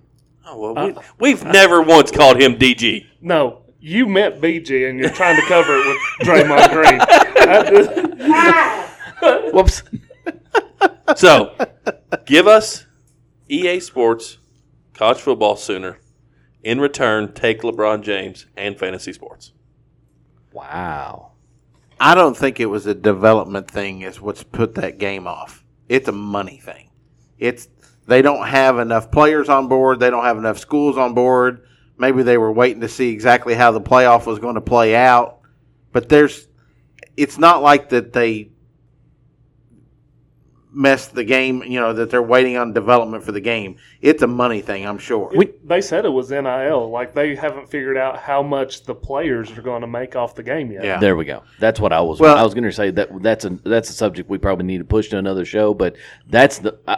Oh, 0.47 0.73
well, 0.73 0.87
we, 0.87 0.95
we've 1.21 1.45
never 1.45 1.81
once 1.81 2.11
called 2.11 2.41
him 2.43 2.57
DG. 2.57 3.07
No, 3.21 3.63
you 3.79 4.07
meant 4.09 4.41
BG, 4.41 4.91
and 4.91 4.99
you're 4.99 5.09
trying 5.11 5.37
to 5.41 5.43
cover 5.47 5.77
it 5.77 5.87
with 5.87 5.99
Draymond 6.29 6.73
Green. 6.73 6.99
That- 8.59 9.51
Whoops. 9.55 9.83
So, 11.17 11.55
give 12.27 12.49
us 12.49 12.87
EA 13.49 13.79
Sports, 13.79 14.39
college 14.95 15.19
football 15.19 15.55
sooner. 15.57 15.99
In 16.63 16.81
return, 16.81 17.33
take 17.33 17.63
LeBron 17.63 18.03
James 18.03 18.47
and 18.57 18.79
fantasy 18.79 19.13
sports. 19.13 19.53
Wow. 20.53 21.33
I 21.99 22.15
don't 22.15 22.37
think 22.37 22.61
it 22.61 22.67
was 22.67 22.87
a 22.87 22.95
development 22.95 23.71
thing 23.71 24.03
is 24.03 24.21
what's 24.21 24.43
put 24.43 24.75
that 24.75 24.99
game 24.99 25.27
off. 25.27 25.65
It's 25.89 26.09
a 26.09 26.13
money 26.13 26.59
thing. 26.59 26.91
It's 27.39 27.69
they 28.07 28.23
don't 28.23 28.47
have 28.47 28.79
enough 28.79 29.11
players 29.11 29.49
on 29.49 29.69
board, 29.69 30.01
they 30.01 30.11
don't 30.11 30.25
have 30.25 30.39
enough 30.39 30.59
schools 30.59 30.97
on 30.97 31.15
board. 31.15 31.67
Maybe 31.99 32.23
they 32.23 32.39
were 32.39 32.53
waiting 32.53 32.81
to 32.81 32.89
see 32.89 33.11
exactly 33.11 33.55
how 33.55 33.71
the 33.71 33.81
playoff 33.81 34.27
was 34.27 34.39
going 34.39 34.57
to 34.57 34.61
play 34.61 34.97
out. 34.97 35.41
But 35.93 36.09
there's 36.09 36.49
it's 37.17 37.39
not 37.39 37.63
like 37.63 37.91
that 37.91 38.13
they 38.13 38.51
messed 40.75 41.15
the 41.15 41.23
game, 41.25 41.63
you 41.65 41.79
know, 41.79 41.93
that 41.93 42.11
they're 42.11 42.23
waiting 42.23 42.57
on 42.57 42.73
development 42.73 43.23
for 43.23 43.33
the 43.33 43.41
game. 43.41 43.77
It's 44.01 44.23
a 44.23 44.27
money 44.27 44.61
thing, 44.63 44.87
I'm 44.87 44.99
sure. 44.99 45.31
it- 45.35 45.69
they 45.69 45.81
said 45.81 46.05
it 46.05 46.09
was 46.11 46.31
NIL. 46.31 46.91
Like 46.91 47.15
they 47.15 47.35
haven't 47.35 47.69
figured 47.71 47.97
out 47.99 48.19
how 48.19 48.43
much 48.43 48.85
the 48.85 48.95
players 48.95 49.51
are 49.57 49.63
going 49.63 49.83
to 49.83 49.87
make 49.87 50.17
off 50.17 50.35
the 50.35 50.43
game 50.43 50.73
yet. 50.73 50.85
Yeah. 50.85 50.99
There 50.99 51.17
we 51.17 51.25
go. 51.25 51.43
That's 51.61 51.79
what 51.79 51.93
I 51.93 52.01
was. 52.01 52.21
Well- 52.21 52.37
I 52.37 52.43
was 52.43 52.55
going 52.55 52.65
to 52.65 52.73
say 52.73 52.91
that 52.93 53.23
that's 53.23 53.45
a 53.45 53.51
that's 53.65 53.91
a 53.91 53.93
subject 53.93 54.29
we 54.31 54.39
probably 54.39 54.65
need 54.65 54.79
to 54.79 54.85
push 54.85 55.09
to 55.11 55.19
another 55.19 55.45
show. 55.45 55.75
But 55.75 55.97
that's 56.27 56.59
the 56.59 56.79
uh, 56.87 56.97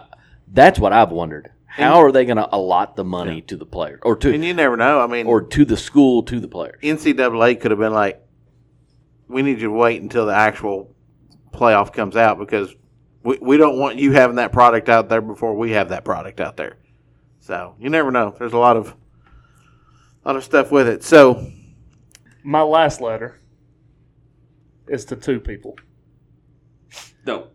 that's 0.52 0.78
what 0.78 0.92
I've 0.92 1.10
wondered. 1.10 1.50
How 1.66 2.00
are 2.00 2.12
they 2.12 2.24
going 2.24 2.36
to 2.36 2.48
allot 2.54 2.94
the 2.94 3.02
money 3.02 3.40
to 3.42 3.56
the 3.56 3.66
player 3.66 3.98
or 4.04 4.14
to 4.14 4.32
and 4.32 4.44
you 4.44 4.54
never 4.54 4.76
know. 4.76 5.00
I 5.00 5.08
mean, 5.08 5.26
or 5.26 5.42
to 5.42 5.64
the 5.64 5.76
school 5.76 6.22
to 6.22 6.38
the 6.38 6.46
players? 6.46 6.78
NCAA 6.84 7.60
could 7.60 7.72
have 7.72 7.80
been 7.80 7.92
like, 7.92 8.24
we 9.26 9.42
need 9.42 9.60
you 9.60 9.66
to 9.66 9.72
wait 9.72 10.00
until 10.00 10.26
the 10.26 10.34
actual 10.34 10.94
playoff 11.52 11.92
comes 11.92 12.14
out 12.14 12.38
because 12.38 12.72
we, 13.24 13.38
we 13.40 13.56
don't 13.56 13.78
want 13.78 13.98
you 13.98 14.12
having 14.12 14.36
that 14.36 14.52
product 14.52 14.88
out 14.88 15.08
there 15.08 15.20
before 15.20 15.56
we 15.56 15.72
have 15.72 15.88
that 15.88 16.04
product 16.04 16.40
out 16.40 16.56
there. 16.56 16.76
So 17.40 17.74
you 17.80 17.90
never 17.90 18.10
know. 18.10 18.34
There's 18.38 18.52
a 18.52 18.58
lot 18.58 18.76
of 18.76 18.94
lot 20.24 20.36
of 20.36 20.44
stuff 20.44 20.70
with 20.70 20.86
it. 20.86 21.02
So 21.02 21.50
My 22.44 22.62
last 22.62 23.00
letter 23.00 23.40
is 24.86 25.04
to 25.06 25.16
two 25.16 25.40
people. 25.40 25.76
No. 27.26 27.48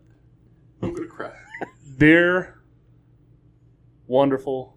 I'm 0.82 0.92
going 0.92 1.08
to 1.08 1.14
cry. 1.14 1.32
Dear 1.98 2.60
wonderful, 4.06 4.76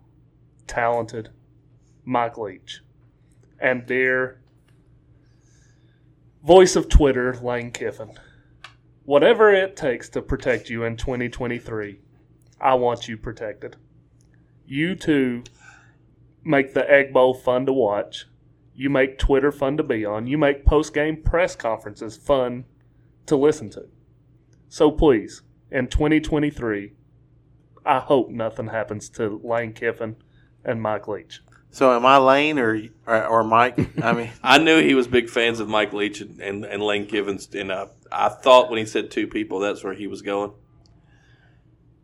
talented 0.68 1.30
Mike 2.06 2.38
Leach, 2.38 2.82
and 3.60 3.86
dear 3.88 4.42
voice 6.44 6.76
of 6.76 6.88
Twitter, 6.88 7.36
Lane 7.42 7.72
Kiffin. 7.72 8.12
Whatever 9.06 9.54
it 9.54 9.76
takes 9.76 10.08
to 10.10 10.22
protect 10.22 10.70
you 10.70 10.86
in 10.86 10.96
2023, 10.96 12.00
I 12.62 12.74
want 12.76 13.10
you 13.10 13.18
protected. 13.18 13.76
You 14.66 14.96
two 14.96 15.44
make 16.46 16.74
the 16.74 16.90
Egg 16.90 17.12
Bowl 17.12 17.34
fun 17.34 17.66
to 17.66 17.74
watch. 17.74 18.28
You 18.74 18.90
make 18.90 19.20
Twitter 19.20 19.52
fun 19.52 19.76
to 19.76 19.84
be 19.84 20.06
on. 20.06 20.28
You 20.28 20.38
make 20.38 20.66
post 20.66 20.94
game 20.94 21.22
press 21.22 21.54
conferences 21.54 22.16
fun 22.16 22.64
to 23.26 23.36
listen 23.36 23.70
to. 23.72 23.88
So 24.70 24.90
please, 24.90 25.42
in 25.70 25.88
2023, 25.88 26.94
I 27.86 28.00
hope 28.00 28.30
nothing 28.30 28.68
happens 28.68 29.10
to 29.10 29.42
Lane 29.44 29.74
Kiffin 29.74 30.16
and 30.64 30.82
Mike 30.82 31.10
Leach. 31.10 31.42
So 31.74 31.92
am 31.92 32.06
I 32.06 32.18
Lane 32.18 32.60
or 32.60 32.82
or, 33.08 33.26
or 33.26 33.44
Mike? 33.44 34.02
I 34.02 34.14
mean, 34.14 34.32
I 34.44 34.60
knew 34.60 34.82
he 34.82 34.94
was 34.94 35.08
big 35.08 35.30
fans 35.30 35.60
of 35.60 35.68
Mike 35.68 35.92
Leach 35.92 36.22
and, 36.22 36.40
and, 36.40 36.64
and 36.64 36.82
Lane 36.82 37.08
Kiffin, 37.08 37.40
and 37.60 37.72
uh, 37.72 37.88
I 38.12 38.30
thought 38.30 38.70
when 38.70 38.78
he 38.78 38.86
said 38.86 39.10
two 39.10 39.28
people, 39.28 39.60
that's 39.60 39.84
where 39.84 39.94
he 39.94 40.08
was 40.08 40.22
going. 40.22 40.54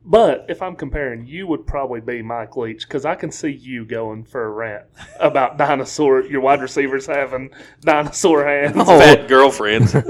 But 0.03 0.47
if 0.49 0.61
I'm 0.63 0.75
comparing, 0.75 1.27
you 1.27 1.45
would 1.45 1.67
probably 1.67 2.01
be 2.01 2.23
Mike 2.23 2.57
Leach 2.57 2.87
because 2.87 3.05
I 3.05 3.13
can 3.13 3.31
see 3.31 3.51
you 3.51 3.85
going 3.85 4.23
for 4.23 4.43
a 4.43 4.49
rant 4.49 4.85
about 5.19 5.57
dinosaur, 5.59 6.21
your 6.23 6.41
wide 6.41 6.61
receivers 6.61 7.05
having 7.05 7.51
dinosaur 7.81 8.45
hands. 8.45 8.75
Fat 8.75 9.27
girlfriends. 9.27 9.95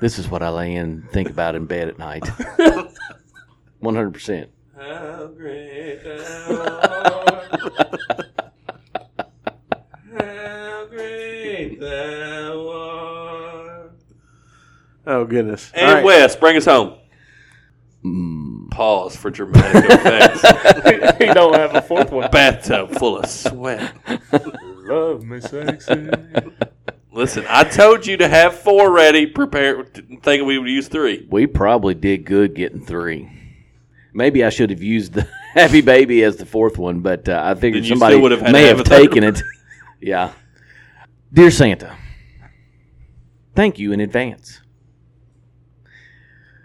This 0.00 0.18
is 0.18 0.28
what 0.28 0.42
I 0.42 0.48
lay 0.48 0.74
and 0.74 1.08
think 1.12 1.30
about 1.30 1.54
in 1.54 1.66
bed 1.66 1.86
at 1.86 1.96
night. 1.96 2.26
One 3.78 3.94
hundred 3.94 4.14
percent. 4.14 4.50
How 4.76 5.28
great 5.28 6.00
thou 6.02 6.80
art. 6.82 6.91
How 10.18 10.86
great 10.86 11.78
thou 11.80 12.68
art. 12.70 13.92
Oh 15.06 15.24
goodness! 15.24 15.70
And 15.74 15.86
All 15.86 15.94
right. 15.94 16.04
Wes, 16.04 16.36
bring 16.36 16.56
us 16.56 16.64
home. 16.64 16.98
Mm. 18.04 18.70
Pause 18.70 19.16
for 19.16 19.30
dramatic 19.30 19.84
effects. 19.84 21.18
he 21.18 21.26
don't 21.26 21.54
have 21.54 21.74
a 21.74 21.82
fourth 21.82 22.10
one. 22.10 22.30
Bathtub 22.30 22.90
full 22.92 23.18
of 23.18 23.26
sweat. 23.26 23.94
Love 24.52 25.24
me 25.24 25.40
sexy. 25.40 26.08
Listen, 27.12 27.44
I 27.48 27.64
told 27.64 28.06
you 28.06 28.16
to 28.16 28.26
have 28.26 28.58
four 28.58 28.90
ready, 28.90 29.26
Prepare, 29.26 29.84
thinking 29.84 30.46
we 30.46 30.58
would 30.58 30.70
use 30.70 30.88
three. 30.88 31.26
We 31.30 31.46
probably 31.46 31.94
did 31.94 32.24
good 32.24 32.54
getting 32.54 32.84
three. 32.84 33.30
Maybe 34.14 34.42
I 34.42 34.48
should 34.48 34.70
have 34.70 34.82
used 34.82 35.12
the 35.12 35.28
Happy 35.54 35.82
Baby 35.82 36.24
as 36.24 36.36
the 36.36 36.46
fourth 36.46 36.78
one, 36.78 37.00
but 37.00 37.28
uh, 37.28 37.42
I 37.44 37.54
figured 37.54 37.84
somebody 37.84 38.16
would 38.16 38.32
have 38.32 38.50
may 38.50 38.68
have 38.68 38.84
taken 38.84 39.22
it. 39.22 39.42
yeah. 40.00 40.32
Dear 41.30 41.50
Santa, 41.50 41.94
thank 43.54 43.78
you 43.78 43.92
in 43.92 44.00
advance. 44.00 44.62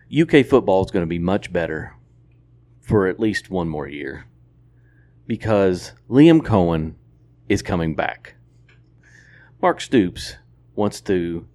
UK 0.09 0.45
football 0.45 0.85
is 0.85 0.91
going 0.91 1.03
to 1.03 1.09
be 1.09 1.19
much 1.19 1.51
better 1.51 1.97
for 2.79 3.07
at 3.07 3.19
least 3.19 3.49
one 3.49 3.67
more 3.67 3.89
year 3.89 4.25
because 5.25 5.91
Liam 6.09 6.39
Coen 6.39 6.93
is 7.49 7.61
coming 7.61 7.93
back. 7.93 8.35
Mark 9.61 9.81
Stoops 9.81 10.37
wants 10.75 11.01
to 11.01 11.45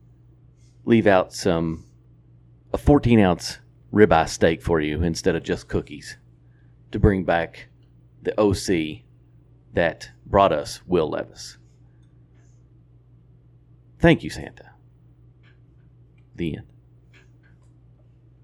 leave 0.85 1.07
out 1.07 1.33
some 1.33 1.87
a 2.75 2.77
14 2.77 3.19
ounce 3.21 3.59
ribeye 3.91 4.29
steak 4.29 4.61
for 4.61 4.83
you 4.83 5.03
instead 5.03 5.35
of 5.35 5.43
just 5.43 5.67
cookies 5.67 6.19
to 6.93 6.99
bring 6.99 7.25
back 7.25 7.69
the 8.23 8.39
OC 8.41 9.03
that 9.75 10.11
brought 10.27 10.53
us 10.53 10.81
Will 10.87 11.11
Levis. 11.11 11.59
Thank 13.99 14.23
you, 14.23 14.31
Santa. 14.31 14.71
The 16.37 16.57
end. 16.57 16.67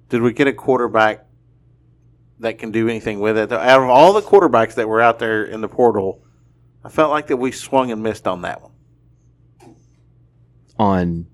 Did 0.08 0.22
we 0.22 0.32
get 0.32 0.46
a 0.46 0.52
quarterback 0.52 1.26
that 2.40 2.58
can 2.58 2.70
do 2.70 2.88
anything 2.88 3.20
with 3.20 3.36
it? 3.36 3.52
Out 3.52 3.82
of 3.82 3.88
all 3.90 4.12
the 4.12 4.22
quarterbacks 4.22 4.74
that 4.74 4.88
were 4.88 5.00
out 5.00 5.18
there 5.18 5.44
in 5.44 5.60
the 5.60 5.68
portal, 5.68 6.22
I 6.84 6.88
felt 6.88 7.10
like 7.10 7.26
that 7.26 7.36
we 7.36 7.52
swung 7.52 7.90
and 7.90 8.02
missed 8.02 8.26
on 8.26 8.42
that 8.42 8.62
one. 8.62 8.72
On 10.78 11.26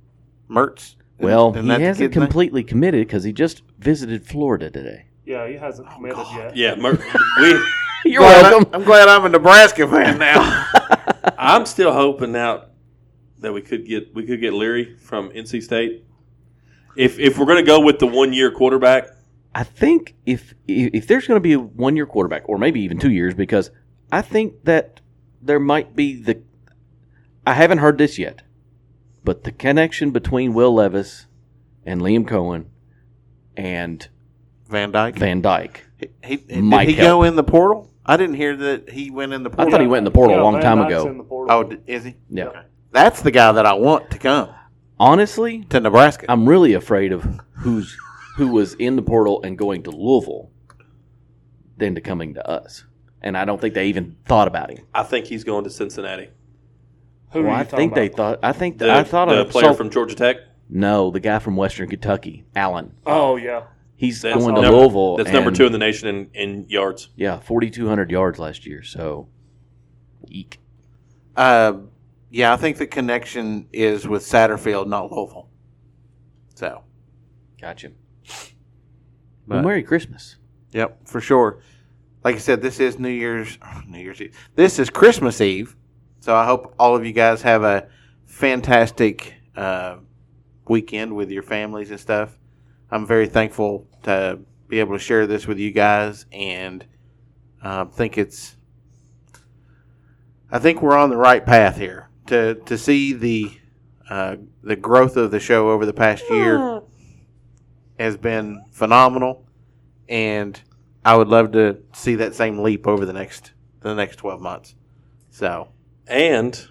Mertz. 0.50 0.96
well, 1.18 1.50
Isn't 1.55 1.79
he 1.79 1.83
hasn't 1.83 2.12
completely 2.12 2.64
committed 2.64 3.07
because 3.07 3.24
he 3.24 3.33
just 3.33 3.62
visited 3.79 4.27
Florida 4.27 4.70
today. 4.70 5.07
Yeah, 5.24 5.46
he 5.48 5.54
hasn't 5.54 5.88
oh, 5.90 5.94
committed 5.94 6.26
yet. 6.34 6.56
Yeah, 6.56 6.74
Mer- 6.74 6.98
we. 7.40 7.60
You're 8.10 8.20
Glad 8.20 8.44
I- 8.44 8.50
welcome. 8.50 8.70
I'm 8.74 8.84
glad 8.84 9.08
I'm 9.08 9.24
a 9.24 9.28
Nebraska 9.30 9.88
fan 9.88 10.18
now. 10.18 10.66
I'm 11.38 11.64
still 11.64 11.92
hoping 11.92 12.37
out 12.37 12.70
that 13.38 13.52
we 13.52 13.62
could 13.62 13.87
get 13.87 14.14
we 14.14 14.26
could 14.26 14.40
get 14.40 14.52
Leary 14.52 14.96
from 14.96 15.30
NC 15.30 15.62
State. 15.62 16.04
If 16.96 17.18
if 17.18 17.38
we're 17.38 17.46
going 17.46 17.64
to 17.64 17.66
go 17.66 17.80
with 17.80 17.98
the 17.98 18.06
one 18.06 18.32
year 18.32 18.50
quarterback, 18.50 19.08
I 19.54 19.64
think 19.64 20.14
if 20.26 20.54
if 20.68 21.06
there's 21.06 21.26
going 21.26 21.37
to 21.37 21.42
be 21.42 21.54
a 21.54 21.58
one 21.60 21.96
year 21.96 22.06
quarterback, 22.06 22.48
or 22.48 22.58
maybe 22.58 22.80
even 22.80 22.98
two 22.98 23.10
years, 23.10 23.34
because 23.34 23.70
I 24.12 24.20
think 24.20 24.64
that 24.64 25.00
there 25.40 25.60
might 25.60 25.96
be 25.96 26.14
the. 26.14 26.42
I 27.46 27.54
haven't 27.54 27.78
heard 27.78 27.98
this 27.98 28.18
yet, 28.18 28.42
but 29.24 29.44
the 29.44 29.52
connection 29.52 30.10
between 30.10 30.54
Will 30.54 30.74
Levis 30.74 31.26
and 31.84 32.00
Liam 32.00 32.26
Coen 32.26 32.66
and 33.56 34.08
Van 34.68 34.90
Dyke. 34.92 35.16
Van 35.16 35.40
Dyke. 35.40 35.85
he, 36.22 36.44
he, 36.48 36.61
Might 36.61 36.87
did 36.87 36.90
he 36.92 36.96
help. 36.96 37.09
go 37.09 37.22
in 37.24 37.37
the 37.37 37.44
portal? 37.44 37.90
I 38.07 38.16
didn't 38.16 38.37
hear 38.37 38.57
that 38.57 38.90
he 38.90 39.11
went 39.11 39.33
in 39.33 39.42
the 39.42 39.50
portal. 39.50 39.62
I 39.62 39.64
portal. 39.64 39.70
thought 39.79 39.81
he 39.83 39.87
went 39.87 39.98
in 39.98 40.05
the 40.05 40.11
portal 40.11 40.37
Yeah, 40.37 40.42
a 40.42 40.44
long 40.44 40.55
Van 40.55 40.62
time 40.62 40.79
Dyke's 40.79 40.92
ago. 41.03 41.09
in 41.11 41.18
the 41.18 41.24
portal. 41.24 41.57
Oh, 41.57 41.62
d- 41.64 41.79
is 41.87 42.05
he? 42.05 42.14
Yeah. 42.31 42.44
Okay. 42.48 42.61
That's 42.92 43.22
the 43.22 43.31
guy 43.31 43.53
that 43.53 43.66
I 43.66 43.74
want 43.74 44.11
to 44.11 44.18
come 44.18 44.50
Honestly, 45.00 45.64
to 45.70 45.81
Nebraska. 45.81 46.27
I'm 46.29 46.48
really 46.48 46.74
afraid 46.74 47.12
of 47.12 47.27
who's 47.53 47.96
who 48.37 48.48
was 48.48 48.74
in 48.74 48.96
the 48.96 49.03
portal 49.03 49.42
and 49.42 49.57
going 49.59 49.83
to 49.85 49.90
Louisville 49.90 50.50
than 51.77 51.94
to 51.94 52.00
coming 52.00 52.35
to 52.35 52.48
us. 52.48 52.85
And 53.22 53.37
I 53.37 53.44
don't 53.44 53.61
think 53.61 53.74
they 53.74 53.87
even 53.87 54.16
thought 54.27 54.48
about 54.48 54.70
him. 54.70 54.85
I 54.94 55.03
think 55.03 55.27
he's 55.27 55.44
going 55.44 55.64
to 55.64 55.70
Cincinnati. 55.70 56.29
Who 57.33 57.40
are 57.40 57.42
you 57.42 57.48
I 57.50 57.64
talking 57.64 57.77
think 57.79 57.94
they 57.94 58.09
thought. 58.09 58.38
I 58.42 58.53
think 58.53 58.79
The, 58.79 58.92
I 58.92 59.03
thought 59.03 59.29
the 59.29 59.40
I 59.40 59.44
player 59.44 59.68
saw- 59.68 59.72
from 59.74 59.90
Georgia 59.90 60.14
Tech. 60.14 60.37
No, 60.68 61.11
the 61.11 61.20
guy 61.20 61.38
from 61.40 61.57
Western 61.57 61.88
Kentucky, 61.88 62.44
Allen. 62.55 62.94
Oh 63.07 63.37
yeah. 63.37 63.64
He's 63.96 64.22
That's 64.22 64.37
going 64.37 64.54
to 64.57 64.61
number- 64.62 64.76
Louisville. 64.78 65.16
That's 65.16 65.30
number 65.30 65.48
and- 65.48 65.57
two 65.57 65.66
in 65.66 65.72
the 65.72 65.78
nation 65.78 66.09
in, 66.09 66.30
in 66.35 66.68
yards. 66.68 67.11
Yeah, 67.16 67.38
forty 67.40 67.70
two 67.70 67.87
hundred 67.88 68.11
yards 68.11 68.38
last 68.38 68.66
year. 68.66 68.83
So, 68.83 69.28
eek. 70.28 70.59
Uh, 71.37 71.74
yeah, 72.30 72.52
I 72.52 72.57
think 72.57 72.76
the 72.78 72.87
connection 72.87 73.68
is 73.72 74.07
with 74.09 74.22
Satterfield, 74.22 74.88
not 74.88 75.11
Louisville. 75.12 75.48
So, 76.54 76.83
Gotcha. 77.61 77.90
But- 79.46 79.57
well, 79.57 79.62
Merry 79.62 79.83
Christmas. 79.83 80.37
yep, 80.72 81.07
for 81.07 81.20
sure. 81.20 81.61
Like 82.24 82.37
I 82.37 82.38
said, 82.38 82.62
this 82.62 82.80
is 82.80 82.98
New 82.98 83.09
Year's 83.11 83.59
New 83.87 83.98
Year's 84.00 84.20
Eve. 84.20 84.37
This 84.57 84.78
is 84.78 84.90
Christmas 84.90 85.40
Eve. 85.40 85.76
So 86.20 86.35
I 86.35 86.46
hope 86.46 86.74
all 86.78 86.96
of 86.96 87.04
you 87.04 87.12
guys 87.12 87.42
have 87.42 87.62
a 87.64 87.87
fantastic 88.26 89.35
uh, 89.57 89.96
weekend 90.66 91.14
with 91.14 91.30
your 91.30 91.42
families 91.42 91.90
and 91.90 92.00
stuff. 92.00 92.38
I'm 92.94 93.07
very 93.07 93.26
thankful 93.26 93.88
to 94.04 94.38
be 94.68 94.78
able 94.78 94.92
to 94.92 95.00
share 95.00 95.26
this 95.26 95.48
with 95.48 95.59
you 95.59 95.72
guys, 95.72 96.26
and 96.30 96.87
uh, 97.61 97.87
think 97.87 98.16
it's. 98.16 98.57
I 100.48 100.61
think 100.61 100.80
we're 100.80 100.96
on 100.96 101.11
the 101.11 101.16
right 101.16 101.44
path 101.44 101.76
here 101.76 102.09
to 102.28 102.54
to 102.54 102.78
see 102.78 103.12
the 103.12 103.50
uh, 104.09 104.37
the 104.62 104.76
growth 104.76 105.16
of 105.16 105.33
the 105.33 105.40
show 105.40 105.70
over 105.70 105.85
the 105.85 105.92
past 105.92 106.22
year 106.30 106.83
has 107.98 108.16
been 108.16 108.64
phenomenal, 108.70 109.44
and 110.09 110.61
I 111.04 111.16
would 111.16 111.26
love 111.26 111.50
to 111.52 111.78
see 111.94 112.14
that 112.14 112.37
same 112.37 112.61
leap 112.61 112.87
over 112.87 113.04
the 113.04 113.12
next 113.12 113.54
the 113.80 113.92
next 113.96 114.16
twelve 114.18 114.40
months. 114.40 114.76
So 115.33 115.66
And 116.07 116.68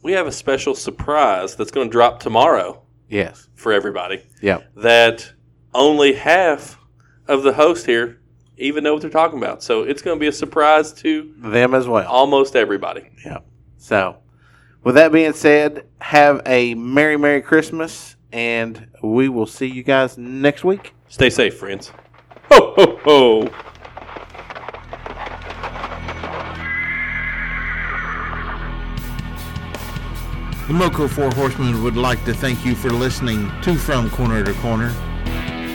we 0.00 0.12
have 0.12 0.28
a 0.28 0.32
special 0.32 0.76
surprise 0.76 1.56
that's 1.56 1.72
going 1.72 1.88
to 1.88 1.92
drop 1.92 2.20
tomorrow 2.20 2.84
yes, 3.08 3.48
for 3.54 3.72
everybody. 3.72 4.22
yeah, 4.40 4.60
That 4.76 5.32
only 5.74 6.14
half 6.14 6.78
of 7.26 7.42
the 7.42 7.52
host 7.52 7.86
here 7.86 8.20
even 8.56 8.82
know 8.82 8.92
what 8.92 9.02
they're 9.02 9.10
talking 9.10 9.38
about. 9.38 9.62
So 9.62 9.82
it's 9.84 10.02
going 10.02 10.16
to 10.16 10.20
be 10.20 10.26
a 10.26 10.32
surprise 10.32 10.92
to 10.94 11.32
them 11.38 11.74
as 11.74 11.86
well. 11.86 12.06
almost 12.08 12.56
everybody. 12.56 13.08
Yeah. 13.24 13.38
So, 13.76 14.16
with 14.82 14.96
that 14.96 15.12
being 15.12 15.32
said, 15.32 15.86
have 16.00 16.42
a 16.46 16.74
merry 16.74 17.16
merry 17.16 17.40
Christmas, 17.42 18.16
and 18.32 18.88
we 19.02 19.28
will 19.28 19.46
see 19.46 19.66
you 19.66 19.82
guys 19.84 20.18
next 20.18 20.64
week. 20.64 20.94
Stay 21.08 21.30
safe, 21.30 21.56
friends. 21.56 21.92
Ho, 22.50 22.74
ho, 22.76 22.96
ho. 23.04 23.50
The 30.68 30.74
Moco 30.74 31.08
Four 31.08 31.30
Horsemen 31.30 31.82
would 31.82 31.96
like 31.96 32.22
to 32.26 32.34
thank 32.34 32.62
you 32.66 32.74
for 32.74 32.90
listening 32.90 33.50
to 33.62 33.74
From 33.74 34.10
Corner 34.10 34.44
to 34.44 34.52
Corner. 34.52 34.92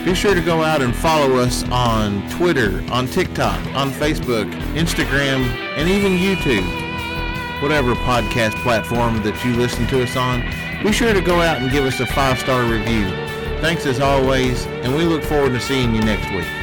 Be 0.06 0.14
sure 0.14 0.36
to 0.36 0.42
go 0.42 0.62
out 0.62 0.84
and 0.84 0.96
follow 0.96 1.38
us 1.38 1.64
on 1.72 2.30
Twitter, 2.30 2.86
on 2.92 3.08
TikTok, 3.08 3.60
on 3.74 3.90
Facebook, 3.90 4.52
Instagram, 4.76 5.46
and 5.78 5.90
even 5.90 6.12
YouTube. 6.12 6.64
Whatever 7.64 7.96
podcast 7.96 8.54
platform 8.62 9.24
that 9.24 9.44
you 9.44 9.56
listen 9.56 9.88
to 9.88 10.04
us 10.04 10.16
on, 10.16 10.42
be 10.84 10.92
sure 10.92 11.12
to 11.12 11.22
go 11.22 11.42
out 11.42 11.60
and 11.60 11.72
give 11.72 11.86
us 11.86 12.00
a 12.00 12.06
five 12.06 12.38
star 12.38 12.62
review. 12.62 13.10
Thanks 13.62 13.88
as 13.88 14.00
always, 14.00 14.68
and 14.84 14.94
we 14.96 15.06
look 15.06 15.24
forward 15.24 15.54
to 15.54 15.60
seeing 15.60 15.96
you 15.96 16.02
next 16.02 16.30
week. 16.36 16.63